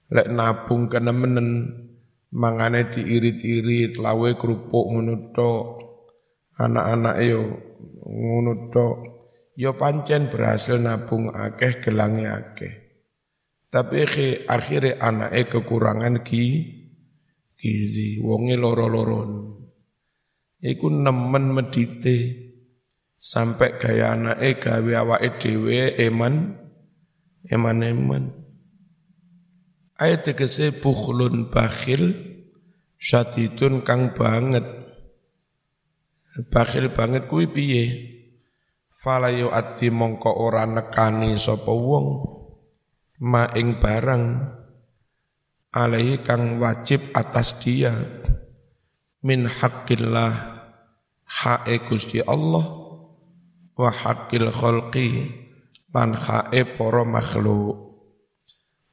lek 0.09 0.31
nabung 0.31 0.87
kenemenen 0.87 1.75
mangane 2.31 2.87
diirit-irit 2.87 3.99
lawe 3.99 4.35
kerupuk 4.39 4.85
ngono 4.91 5.31
tok 5.35 5.63
anak-anak 6.55 7.15
yo 7.23 7.41
ngono 8.05 8.53
tok 8.71 8.95
yo 9.59 9.75
pancen 9.75 10.27
berhasil 10.27 10.79
nabung 10.79 11.31
akeh 11.31 11.79
gelange 11.79 12.27
akeh. 12.27 12.73
Tapi 13.71 14.07
akhirnya 14.47 15.03
anake 15.03 15.51
kekurangan 15.51 16.23
ki 16.23 16.43
gizi 17.59 18.23
wonge 18.23 18.55
loro-loron 18.55 19.51
iku 20.63 20.87
nemen 20.87 21.51
medite 21.51 22.44
sampai 23.25 23.81
gaya 23.81 24.13
anake 24.13 24.61
gawe 24.61 24.91
awake 25.01 25.41
dhewe 25.41 25.97
eman. 25.97 26.61
Eman-eman 27.45 28.45
ayat 29.99 30.27
tegese 30.27 30.75
bukhlun 30.75 31.51
bakhil 31.51 32.15
syatidun 32.99 33.83
kang 33.83 34.11
banget. 34.15 34.63
Bakhil 36.51 36.91
banget 36.91 37.31
kuwi 37.31 37.47
piye? 37.47 37.85
Fala 38.91 39.31
ati 39.31 39.93
mongko 39.93 40.31
ora 40.41 40.65
nekani 40.65 41.37
sapa 41.37 41.71
wong 41.71 42.07
ma 43.21 43.47
ing 43.55 43.79
barang 43.79 44.23
alaihi 45.71 46.25
kang 46.25 46.59
wajib 46.59 47.13
atas 47.15 47.61
dia. 47.63 47.93
Min 49.25 49.47
haqqillah 49.47 50.33
hae 51.25 51.75
Gusti 51.81 52.21
Allah 52.21 52.84
wa 53.75 53.91
haqqil 53.91 54.51
khalqi 54.51 55.31
lan 55.93 56.11
hae 56.15 56.61
para 56.75 57.03
makhluk. 57.07 57.75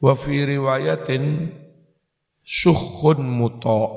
Wa 0.03 0.13
fi 0.19 0.43
riwayatin 0.47 1.51
suhun 2.43 3.23
muta' 3.23 3.91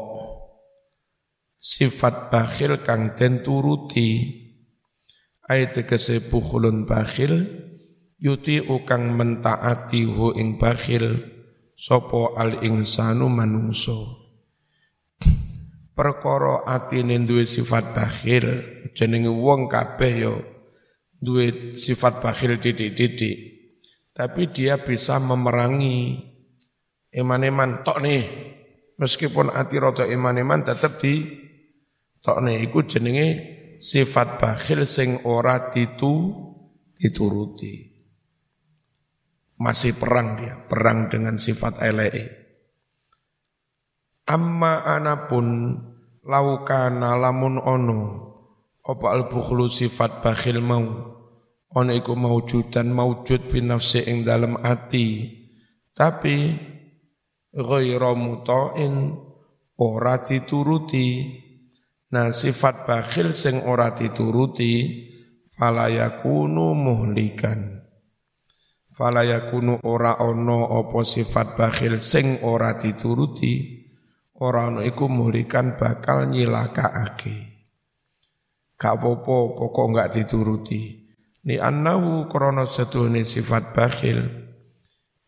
sifat 1.58 2.30
bakhil 2.30 2.86
kang 2.86 3.18
den 3.18 3.42
turuti. 3.42 4.42
Ayat 5.46 5.78
tegese 5.78 6.26
bukhulun 6.26 6.90
bakhil 6.90 7.46
yuti 8.18 8.58
ukang 8.66 9.14
mentaati 9.14 10.02
hu 10.10 10.34
ing 10.34 10.58
bakhil 10.58 11.22
sopo 11.78 12.34
al 12.34 12.66
insanu 12.66 13.30
manungso 13.30 14.26
perkara 15.96 16.68
atine 16.68 17.22
duwe 17.24 17.48
sifat 17.48 17.96
bakhil 17.96 18.64
jenenge 18.98 19.32
wong 19.32 19.72
kabeh 19.72 20.14
yo 20.18 20.36
duwe 21.26 21.76
sifat 21.76 22.22
bakhil 22.22 22.62
titik-titik 22.62 23.36
tapi 24.14 24.54
dia 24.54 24.80
bisa 24.80 25.18
memerangi 25.18 26.22
iman-iman 27.18 27.82
tok 27.82 28.00
nih 28.06 28.24
meskipun 29.02 29.52
ati 29.52 29.76
rada 29.82 30.06
iman-iman 30.06 30.62
tetap 30.62 31.02
di 31.02 31.44
Tokne 32.26 32.58
iku 32.58 32.82
jenenge 32.90 33.28
sifat 33.78 34.42
bakhil 34.42 34.82
sing 34.90 35.30
ora 35.30 35.70
ditu 35.70 36.34
dituruti. 36.98 37.94
Masih 39.62 39.94
perang 39.94 40.34
dia, 40.42 40.58
perang 40.66 41.06
dengan 41.06 41.38
sifat 41.38 41.86
eleke. 41.86 42.26
Amma 44.26 44.82
anapun 44.90 45.78
laukana 46.26 47.14
lamun 47.14 47.62
ono 47.62 48.02
apa 48.82 49.06
al 49.14 49.30
bukhlu 49.30 49.70
sifat 49.70 50.26
bakhil 50.26 50.66
mau 50.66 51.15
ono 51.76 51.92
iku 51.92 52.16
maujudan 52.16 52.88
maujud 52.90 53.52
fi 53.52 53.60
nafsi 53.60 54.08
ing 54.08 54.24
dalam 54.24 54.56
ati 54.56 55.28
tapi 55.92 56.56
ghairu 57.52 58.14
muta'in 58.16 59.12
ora 59.80 60.24
dituruti 60.24 61.36
nah 62.16 62.32
sifat 62.32 62.88
bakhil 62.88 63.36
sing 63.36 63.68
ora 63.68 63.92
dituruti 63.92 65.04
falayakunu 65.52 66.72
muhlikan 66.72 67.84
falayakunu 68.96 69.84
ora 69.84 70.24
ono 70.24 70.80
apa 70.80 71.04
sifat 71.04 71.60
bakhil 71.60 72.00
sing 72.00 72.40
ora 72.48 72.80
dituruti 72.80 73.86
ora 74.40 74.68
ana 74.68 74.84
iku 74.84 75.08
muhlikan 75.08 75.80
bakal 75.80 76.28
nyilakaake. 76.28 77.56
Gak 78.76 79.00
apa-apa 79.00 79.36
pokok 79.56 79.86
enggak 79.88 80.12
dituruti. 80.20 81.05
Ni 81.46 81.62
annahu 81.62 82.26
krana 82.26 82.66
setuhune 82.66 83.22
sifat 83.22 83.72
bakhil. 83.78 84.26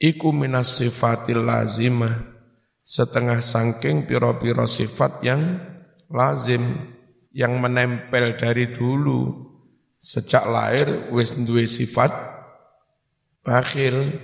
Iku 0.02 0.34
minas 0.34 0.82
sifatil 0.82 1.46
lazimah. 1.46 2.36
Setengah 2.82 3.44
sangking 3.44 4.08
piro-piro 4.10 4.66
sifat 4.66 5.22
yang 5.22 5.62
lazim 6.10 6.94
yang 7.30 7.62
menempel 7.62 8.34
dari 8.34 8.74
dulu. 8.74 9.46
Sejak 10.02 10.50
lahir 10.50 11.14
wis 11.14 11.38
duwe 11.38 11.70
sifat 11.70 12.10
bakhil. 13.46 14.18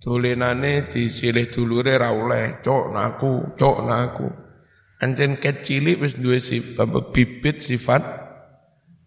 Dolenane 0.00 0.88
disilih 0.88 1.52
dulure 1.52 2.00
ra 2.00 2.12
oleh 2.16 2.64
cok 2.64 2.84
naku 2.88 3.52
cok 3.52 3.78
naku 3.84 4.28
anjen 5.00 5.40
kecilik 5.40 5.96
wis 6.00 6.20
duwe 6.20 6.38
sifat 6.38 6.88
bibit 7.10 7.64
sifat 7.64 8.19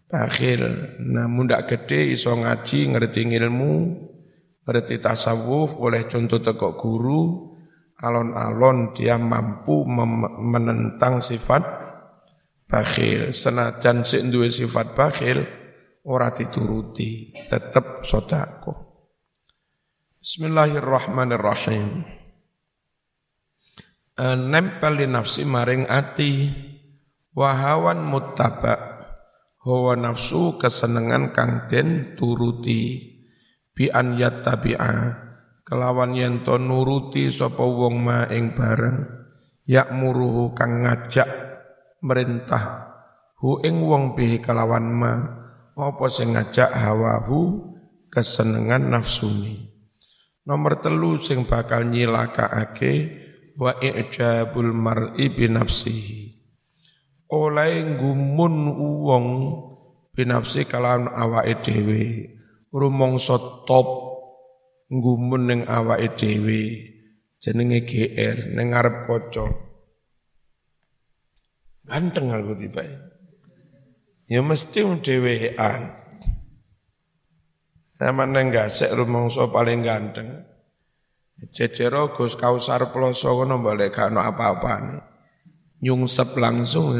bakhil 0.06 0.94
namun 1.00 1.48
ndak 1.50 1.68
gede 1.68 2.14
iso 2.14 2.36
ngaji 2.36 2.94
ngerti 2.94 3.24
ilmu 3.24 3.72
ngerti 4.64 5.00
tasawuf 5.00 5.76
oleh 5.80 6.08
contoh 6.08 6.40
tekok 6.40 6.74
guru 6.80 7.52
alon-alon 8.00 8.96
dia 8.96 9.20
mampu 9.20 9.86
menentang 10.40 11.22
sifat 11.22 11.62
bakhil. 12.66 13.30
Senajan 13.30 14.02
sik 14.02 14.26
duwe 14.28 14.50
sifat 14.50 14.96
bakhil 14.96 15.44
ora 16.04 16.32
dituruti 16.34 17.32
tetep 17.48 18.04
sodako 18.04 18.84
Bismillahirrahmanirrahim. 20.24 22.00
Eh, 24.16 24.36
nempel 24.40 24.96
di 24.96 25.04
nafsi 25.04 25.44
maring 25.44 25.84
ati 25.84 26.48
wahawan 27.36 28.00
muttaba 28.00 28.93
hawa 29.64 29.96
nafsu 29.96 30.60
kesenengan 30.60 31.32
kang 31.32 31.66
den 31.72 32.14
turuti. 32.14 33.12
Bi 33.74 33.90
an 33.90 34.14
yattabi'a. 34.20 35.24
Kelawan 35.64 36.14
yen 36.14 36.44
to 36.44 36.60
nuruti 36.60 37.32
sapa 37.32 37.64
wong 37.64 38.04
ma 38.04 38.28
ing 38.28 38.52
bareng. 38.52 39.24
Muruhu 39.66 40.52
kang 40.52 40.84
ngajak 40.84 41.26
merintah. 42.04 42.92
Hu 43.40 43.64
ing 43.64 43.80
wong 43.82 44.12
bihi 44.14 44.38
kelawan 44.44 44.92
ma. 44.92 45.12
Apa 45.74 46.06
sing 46.06 46.36
ngajak 46.36 46.70
hawahu 46.70 47.74
kesenengan 48.12 48.94
nafsuni. 48.94 49.74
Nomor 50.44 50.78
telu 50.78 51.18
sing 51.18 51.48
bakal 51.48 51.88
nyilakaake 51.88 52.92
wa 53.56 53.74
i'jabul 53.80 54.70
mar'i 54.70 55.32
bi 55.32 55.48
nafsihi. 55.50 56.33
Oleh 57.34 57.98
gumun 57.98 58.54
wong 59.02 59.26
binafsi 60.14 60.70
kalawan 60.70 61.10
awake 61.10 61.66
dhewe. 61.66 62.02
Rumangsa 62.70 63.66
top 63.66 63.86
gumun 64.86 65.50
ning 65.50 65.60
awake 65.66 66.14
dhewe. 66.14 66.62
Jenenge 67.42 67.82
GR 67.82 68.54
ning 68.54 68.70
ngarep 68.70 69.10
kaca. 69.10 69.50
Ganteng 71.84 72.30
aku 72.30 72.54
tiba. 72.54 72.86
Ya 74.30 74.40
mesti 74.40 74.80
dhewean. 75.04 75.82
Sama 77.94 78.24
neng 78.24 78.48
gasek 78.54 78.94
rumongso 78.94 79.52
paling 79.52 79.84
ganteng. 79.84 80.48
Cecero 81.52 82.14
Gus 82.14 82.38
Kausar 82.38 82.88
Ploso 82.88 83.36
kono 83.36 83.60
balik 83.60 83.92
kano 83.92 84.22
apa-apa. 84.22 84.74
Nyungsep 85.84 86.32
langsung. 86.40 86.96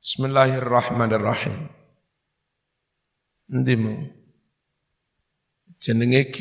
Bismillahirrahmanirrahim. 0.00 1.68
Nanti 3.52 3.74
mau. 3.76 4.00
Jenenge 5.76 6.32
G 6.32 6.38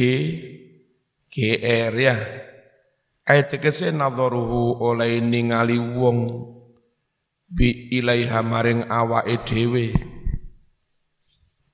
GR 1.28 1.94
ya. 2.00 2.16
Ayat 3.28 3.52
tegese 3.52 3.92
nadharuhu 3.92 4.80
oleh 4.80 5.20
ningali 5.20 5.76
wong 5.76 6.48
bi 7.52 7.92
ilaiha 7.92 8.40
maring 8.40 8.88
awake 8.88 9.44
dhewe 9.44 9.92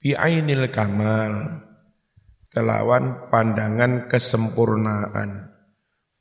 bi'ainil 0.01 0.69
kamal 0.73 1.61
kelawan 2.49 3.29
pandangan 3.29 4.09
kesempurnaan 4.09 5.52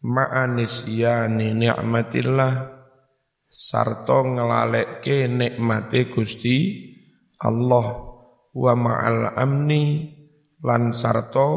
ma'anis 0.02 0.90
yani 0.90 1.54
ni'matillah. 1.54 2.82
Sarto 3.52 4.24
ngelalekke 4.26 5.30
nikmati 5.30 6.10
Gusti 6.10 6.58
Allah. 7.38 7.86
Wa 8.52 8.72
ma'al 8.76 9.38
amni. 9.38 10.18
Lan 10.62 10.94
sarto 10.94 11.48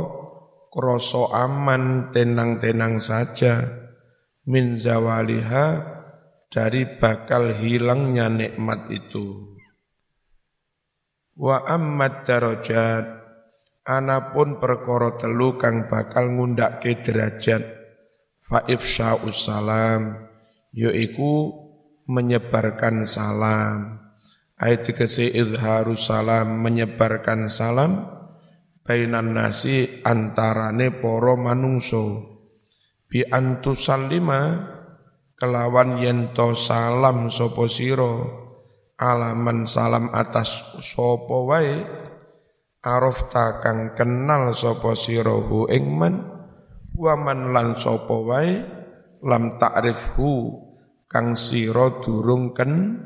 kroso 0.73 1.29
aman 1.29 2.10
tenang-tenang 2.13 2.97
saja. 3.01 3.62
Min 4.45 4.77
zawaliha 4.77 5.93
dari 6.49 6.86
bakal 7.01 7.49
hilangnya 7.53 8.29
nikmat 8.29 8.89
itu. 8.93 9.58
Wa 11.36 11.65
ammat 11.65 12.23
darajat. 12.29 13.05
Anapun 13.86 14.58
perkara 14.58 15.13
telu 15.13 15.62
kang 15.62 15.86
bakal 15.86 16.34
derajat 17.05 17.74
fa 18.45 18.62
ifsya'us 18.69 19.49
salam 19.49 20.29
yaiku 20.69 21.65
menyebarkan 22.05 23.10
salam. 23.10 24.05
Ayat 24.55 24.88
tegese 24.88 25.27
izharus 25.36 26.08
salam 26.08 26.63
menyebarkan 26.63 27.51
salam 27.51 28.08
bainan 28.86 29.36
nasi 29.36 29.99
antarane 30.05 30.95
para 30.95 31.36
manungso 31.36 32.23
bi 33.12 33.19
antusallima 33.25 34.63
kelawan 35.36 35.99
yento 35.99 36.55
salam 36.55 37.27
sapa 37.27 37.67
sira 37.67 38.23
alaman 38.95 39.67
salam 39.67 40.08
atas 40.15 40.79
sapa 40.79 41.36
wae 41.43 41.84
arafta 42.79 43.60
kang 43.60 43.91
kenal 43.91 44.55
sapa 44.55 44.95
ing 45.73 45.86
man 45.91 46.35
wa 46.95 47.13
man 47.19 47.51
lan 47.51 47.75
sapa 47.75 48.15
wae 48.15 48.51
lam 49.21 49.60
ta'rifhu 49.60 50.63
kang 51.05 51.36
sira 51.36 52.01
durung 52.01 52.55
ken 52.55 52.97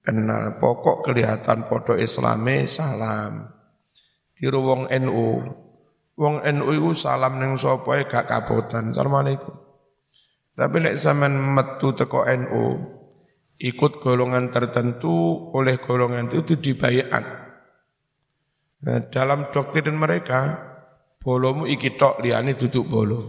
kenal. 0.00 0.56
Pokok 0.62 1.04
kelihatan 1.04 1.66
podo 1.66 1.98
islame 1.98 2.64
salam. 2.64 3.50
Diru 4.34 4.62
wong 4.62 4.82
NU 4.90 5.28
wong 6.14 6.34
NU 6.46 6.70
iku 6.78 6.90
salam 6.94 7.42
ning 7.42 7.58
sapa 7.58 8.06
gak 8.06 8.30
kabotan 8.30 8.94
assalamualaikum. 8.94 9.54
Tapi 10.54 10.76
lek 10.78 11.02
sampean 11.02 11.34
metu 11.34 11.98
teko 11.98 12.22
NU 12.22 12.64
ikut 13.58 14.02
golongan 14.02 14.50
tertentu 14.50 15.50
oleh 15.54 15.78
golongan 15.82 16.30
itu 16.30 16.54
dibayar. 16.58 17.22
Nah, 18.84 19.00
dalam 19.08 19.48
doktrin 19.48 19.96
mereka, 19.96 20.60
bolomu 21.24 21.64
iki 21.64 21.96
tok 21.96 22.20
liane 22.20 22.52
duduk 22.52 22.84
bolo. 22.84 23.20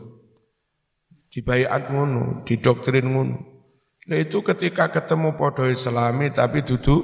Dibayar 1.32 1.88
ngono, 1.88 2.44
didoktrin 2.44 3.08
ngono. 3.08 3.38
Nah 4.06 4.18
itu 4.20 4.44
ketika 4.44 4.92
ketemu 4.92 5.34
podo 5.40 5.66
islami 5.66 6.30
tapi 6.30 6.62
duduk 6.62 7.02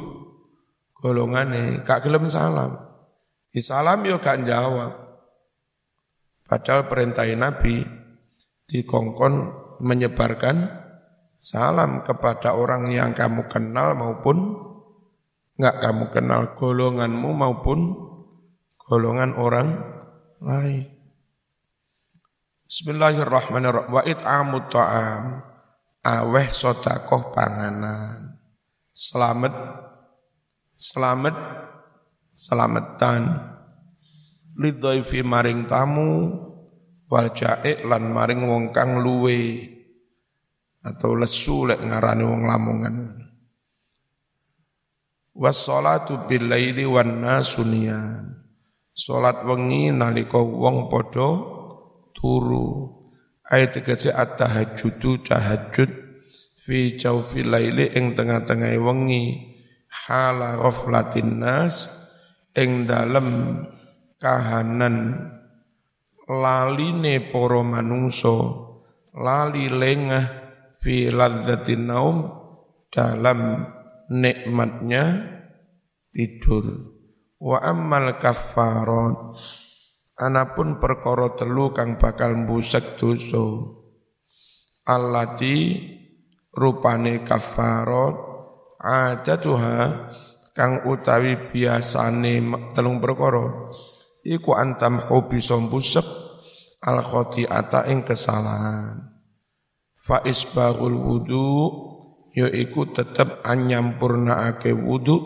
golongan 0.99 1.81
gak 1.87 2.03
gelem 2.03 2.27
salam. 2.27 2.77
Di 3.49 3.63
salam 3.63 4.03
yo 4.03 4.19
gak 4.19 4.43
jawab. 4.43 4.91
Padahal 6.45 6.91
perintah 6.91 7.25
Nabi 7.31 7.81
dikongkon 8.67 9.33
menyebarkan 9.81 10.67
salam 11.39 12.03
kepada 12.03 12.53
orang 12.53 12.91
yang 12.91 13.15
kamu 13.15 13.47
kenal 13.47 13.95
maupun 13.95 14.69
Enggak 15.61 15.77
kamu 15.77 16.05
kenal 16.09 16.41
golonganmu 16.57 17.29
maupun 17.37 17.79
golongan 18.81 19.37
orang 19.37 19.77
lain. 20.41 20.89
Bismillahirrahmanirrahim. 22.65 23.89
Wa 23.93 24.01
it'amut 24.03 24.67
ta'am. 24.73 25.45
Aweh 26.01 26.47
sodakoh 26.49 27.29
panganan. 27.29 28.41
Selamat. 28.89 29.53
Selamat. 30.73 31.35
Selamatan. 32.33 33.21
Lidhaifi 34.57 35.21
maring 35.21 35.69
tamu. 35.69 36.33
Wal 37.11 37.29
ja'ik 37.35 37.85
lan 37.85 38.09
maring 38.09 38.41
wong 38.49 38.63
kang 38.73 39.03
luwe. 39.03 39.67
Atau 40.81 41.13
lesu 41.13 41.69
lek 41.69 41.83
ngarani 41.85 42.23
wong 42.25 42.41
lamongan. 42.49 42.95
Wassalatu 45.37 46.25
bil 46.25 46.49
laili 46.49 46.87
wan. 46.87 47.21
Salat 49.01 49.41
wengi 49.49 49.89
nalika 49.89 50.37
wong 50.37 50.85
padha 50.85 51.29
turu. 52.13 52.85
Ayat 53.49 53.81
tegese 53.81 54.13
at-tahajjudu 54.13 55.25
tahajud 55.25 55.89
fi 56.53 57.01
jawfi 57.01 57.41
laili 57.41 57.97
ing 57.97 58.13
tengah-tengah 58.13 58.77
wengi. 58.77 59.57
Hala 59.89 60.61
ghaflatin 60.61 61.41
nas 61.41 61.89
ing 62.53 62.85
dalem 62.85 63.57
kahanan 64.21 65.17
laline 66.29 67.25
para 67.33 67.61
manungso 67.65 68.37
lali 69.17 69.65
lengah 69.65 70.25
fi 70.77 71.09
ladzatin 71.09 71.89
naum 71.89 72.17
dalam 72.93 73.65
nikmatnya 74.13 75.03
tidur 76.13 76.90
wa 77.41 77.57
ammal 77.57 78.21
kaffarat 78.21 79.17
Anapun 80.21 80.77
perkara 80.77 81.33
telu 81.33 81.73
kang 81.73 81.97
bakal 81.97 82.45
mbusek 82.45 82.93
dosa. 83.01 83.41
Allati 84.85 85.81
rupane 86.53 87.25
kafarat 87.25 88.15
ajatuha 88.77 89.77
kang 90.53 90.85
utawi 90.85 91.49
biasane 91.49 92.45
telung 92.77 93.01
perkara 93.01 93.73
iku 94.21 94.53
antam 94.53 95.01
hobi 95.01 95.41
sombusek 95.41 96.05
al 96.85 97.01
khotiata 97.01 97.89
ing 97.89 98.05
kesalahan. 98.05 99.01
Fa 99.97 100.21
isbaghul 100.21 101.01
wudu 101.01 101.49
yaiku 102.37 102.93
tetep 102.93 103.41
anyampurnaake 103.41 104.69
wudu 104.69 105.17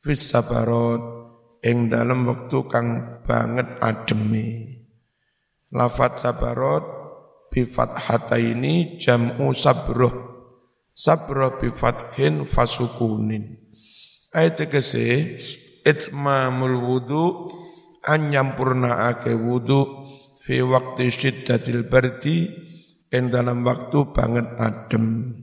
fis 0.00 0.32
sabarat 0.32 1.13
ing 1.64 1.88
dalam 1.88 2.28
waktu 2.28 2.58
kang 2.68 2.88
banget 3.24 3.80
ademi. 3.80 4.78
Lafat 5.72 6.20
sabarot 6.20 6.84
hata 7.54 8.36
ini 8.36 9.00
jam'u 9.00 9.54
sabroh. 9.56 10.14
Sabroh 10.94 11.58
bifathin 11.58 12.46
fasukunin. 12.46 13.58
Ayat 14.34 14.66
tegese 14.66 15.38
itmamul 15.82 16.78
wudu 16.82 17.50
an 18.02 18.34
ake 18.34 19.32
wudu 19.34 20.06
fi 20.38 20.60
waktu 20.62 21.08
syiddatil 21.08 21.86
bardi 21.86 22.50
ing 23.14 23.30
dalam 23.30 23.62
waktu 23.62 24.10
banget 24.10 24.58
adem 24.58 25.38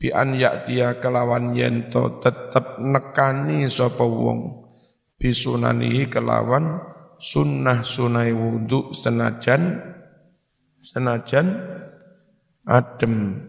bi 0.00 0.08
an 0.08 0.36
yaktia 0.36 0.96
kelawan 0.98 1.52
yento 1.52 2.18
tetep 2.24 2.80
nekani 2.80 3.68
sapa 3.68 4.04
wong 4.04 4.63
bisunanihi 5.18 6.10
kelawan 6.10 6.82
sunnah 7.18 7.80
sunai 7.86 8.34
wudhu 8.34 8.92
senajan 8.92 9.80
senajan 10.84 11.46
adem. 12.68 13.48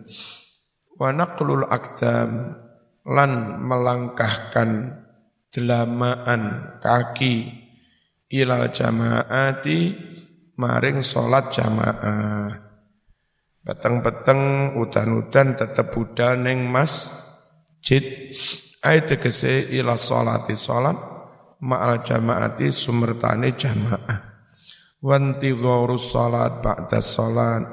Wa 0.95 1.11
naqlul 1.11 1.67
akdam 1.67 2.55
lan 3.03 3.31
melangkahkan 3.59 4.95
delamaan 5.51 6.75
kaki 6.79 7.51
ilal 8.31 8.71
jamaati 8.71 9.79
maring 10.55 11.03
salat 11.03 11.51
jamaah. 11.51 12.47
Peteng-peteng 13.65 14.77
udan-udan 14.77 15.57
tetep 15.57 15.89
budal 15.89 16.37
ning 16.39 16.69
masjid. 16.69 18.03
Ayat 18.85 19.17
tegese 19.17 19.65
ila 19.73 19.97
salati 19.97 20.53
salat 20.53 21.14
ma'al 21.65 22.05
jamaati 22.05 22.69
sumertane 22.69 23.57
jamaah. 23.57 24.37
Wanti 25.01 25.49
dhorus 25.53 26.13
salat 26.13 26.61
ba'da 26.61 27.01
salat. 27.01 27.65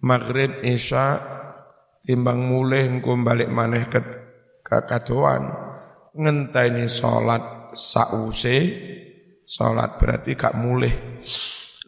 Maghrib 0.00 0.64
isya 0.64 1.20
timbang 2.04 2.40
mulih 2.40 2.88
engko 2.88 3.12
balik 3.20 3.52
maneh 3.52 3.84
ke 3.92 4.00
kakadoan 4.64 5.52
ngenteni 6.16 6.88
salat 6.88 7.72
sause 7.76 8.56
salat 9.44 10.00
berarti 10.00 10.32
gak 10.36 10.56
mulih. 10.56 11.20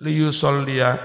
Liyusollia 0.02 0.98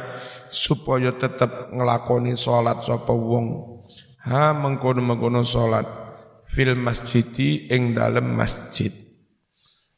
supaya 0.51 1.15
tetap 1.15 1.71
ngelakoni 1.71 2.35
salat 2.35 2.83
sapa 2.83 3.13
wong. 3.15 3.79
Ha 4.27 4.51
mengkono-mengkono 4.51 5.47
salat. 5.47 5.87
Fil 6.47 6.75
masjidi 6.79 7.67
ing 7.71 7.91
dalem 7.91 8.35
masjid 8.35 9.06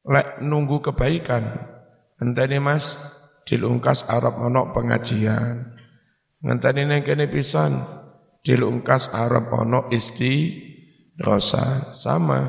lek 0.05 0.39
nunggu 0.43 0.79
kebaikan. 0.79 1.43
Ngenteni 2.19 2.59
Mas, 2.59 2.99
dilungkas 3.47 4.07
Arab 4.07 4.39
ono 4.39 4.71
pengajian. 4.75 5.75
Ngenteni 6.43 6.83
neng 6.87 7.03
kene 7.03 7.27
pisan, 7.31 7.79
dilungkas 8.43 9.11
Arab 9.11 9.51
ono 9.51 9.87
isti 9.91 10.55
dosa. 11.15 11.91
Sama, 11.95 12.47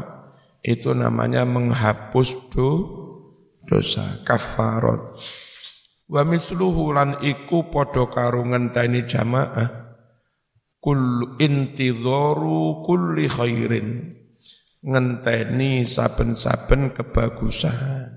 itu 0.63 0.91
namanya 0.95 1.47
menghapus 1.47 2.51
do, 2.51 2.71
dosa, 3.67 4.23
kafarot. 4.27 5.19
Wa 6.11 6.27
misluhu 6.27 6.91
lan 6.91 7.23
iku 7.23 7.71
podo 7.71 8.11
karo 8.11 8.43
ngenteni 8.43 9.07
jamaah. 9.07 9.79
Kul 10.81 11.37
intidharu 11.39 12.83
kulli 12.83 13.29
khairin 13.29 14.20
ngenteni 14.81 15.85
saben-saben 15.85 16.97
kebagusan 16.97 18.17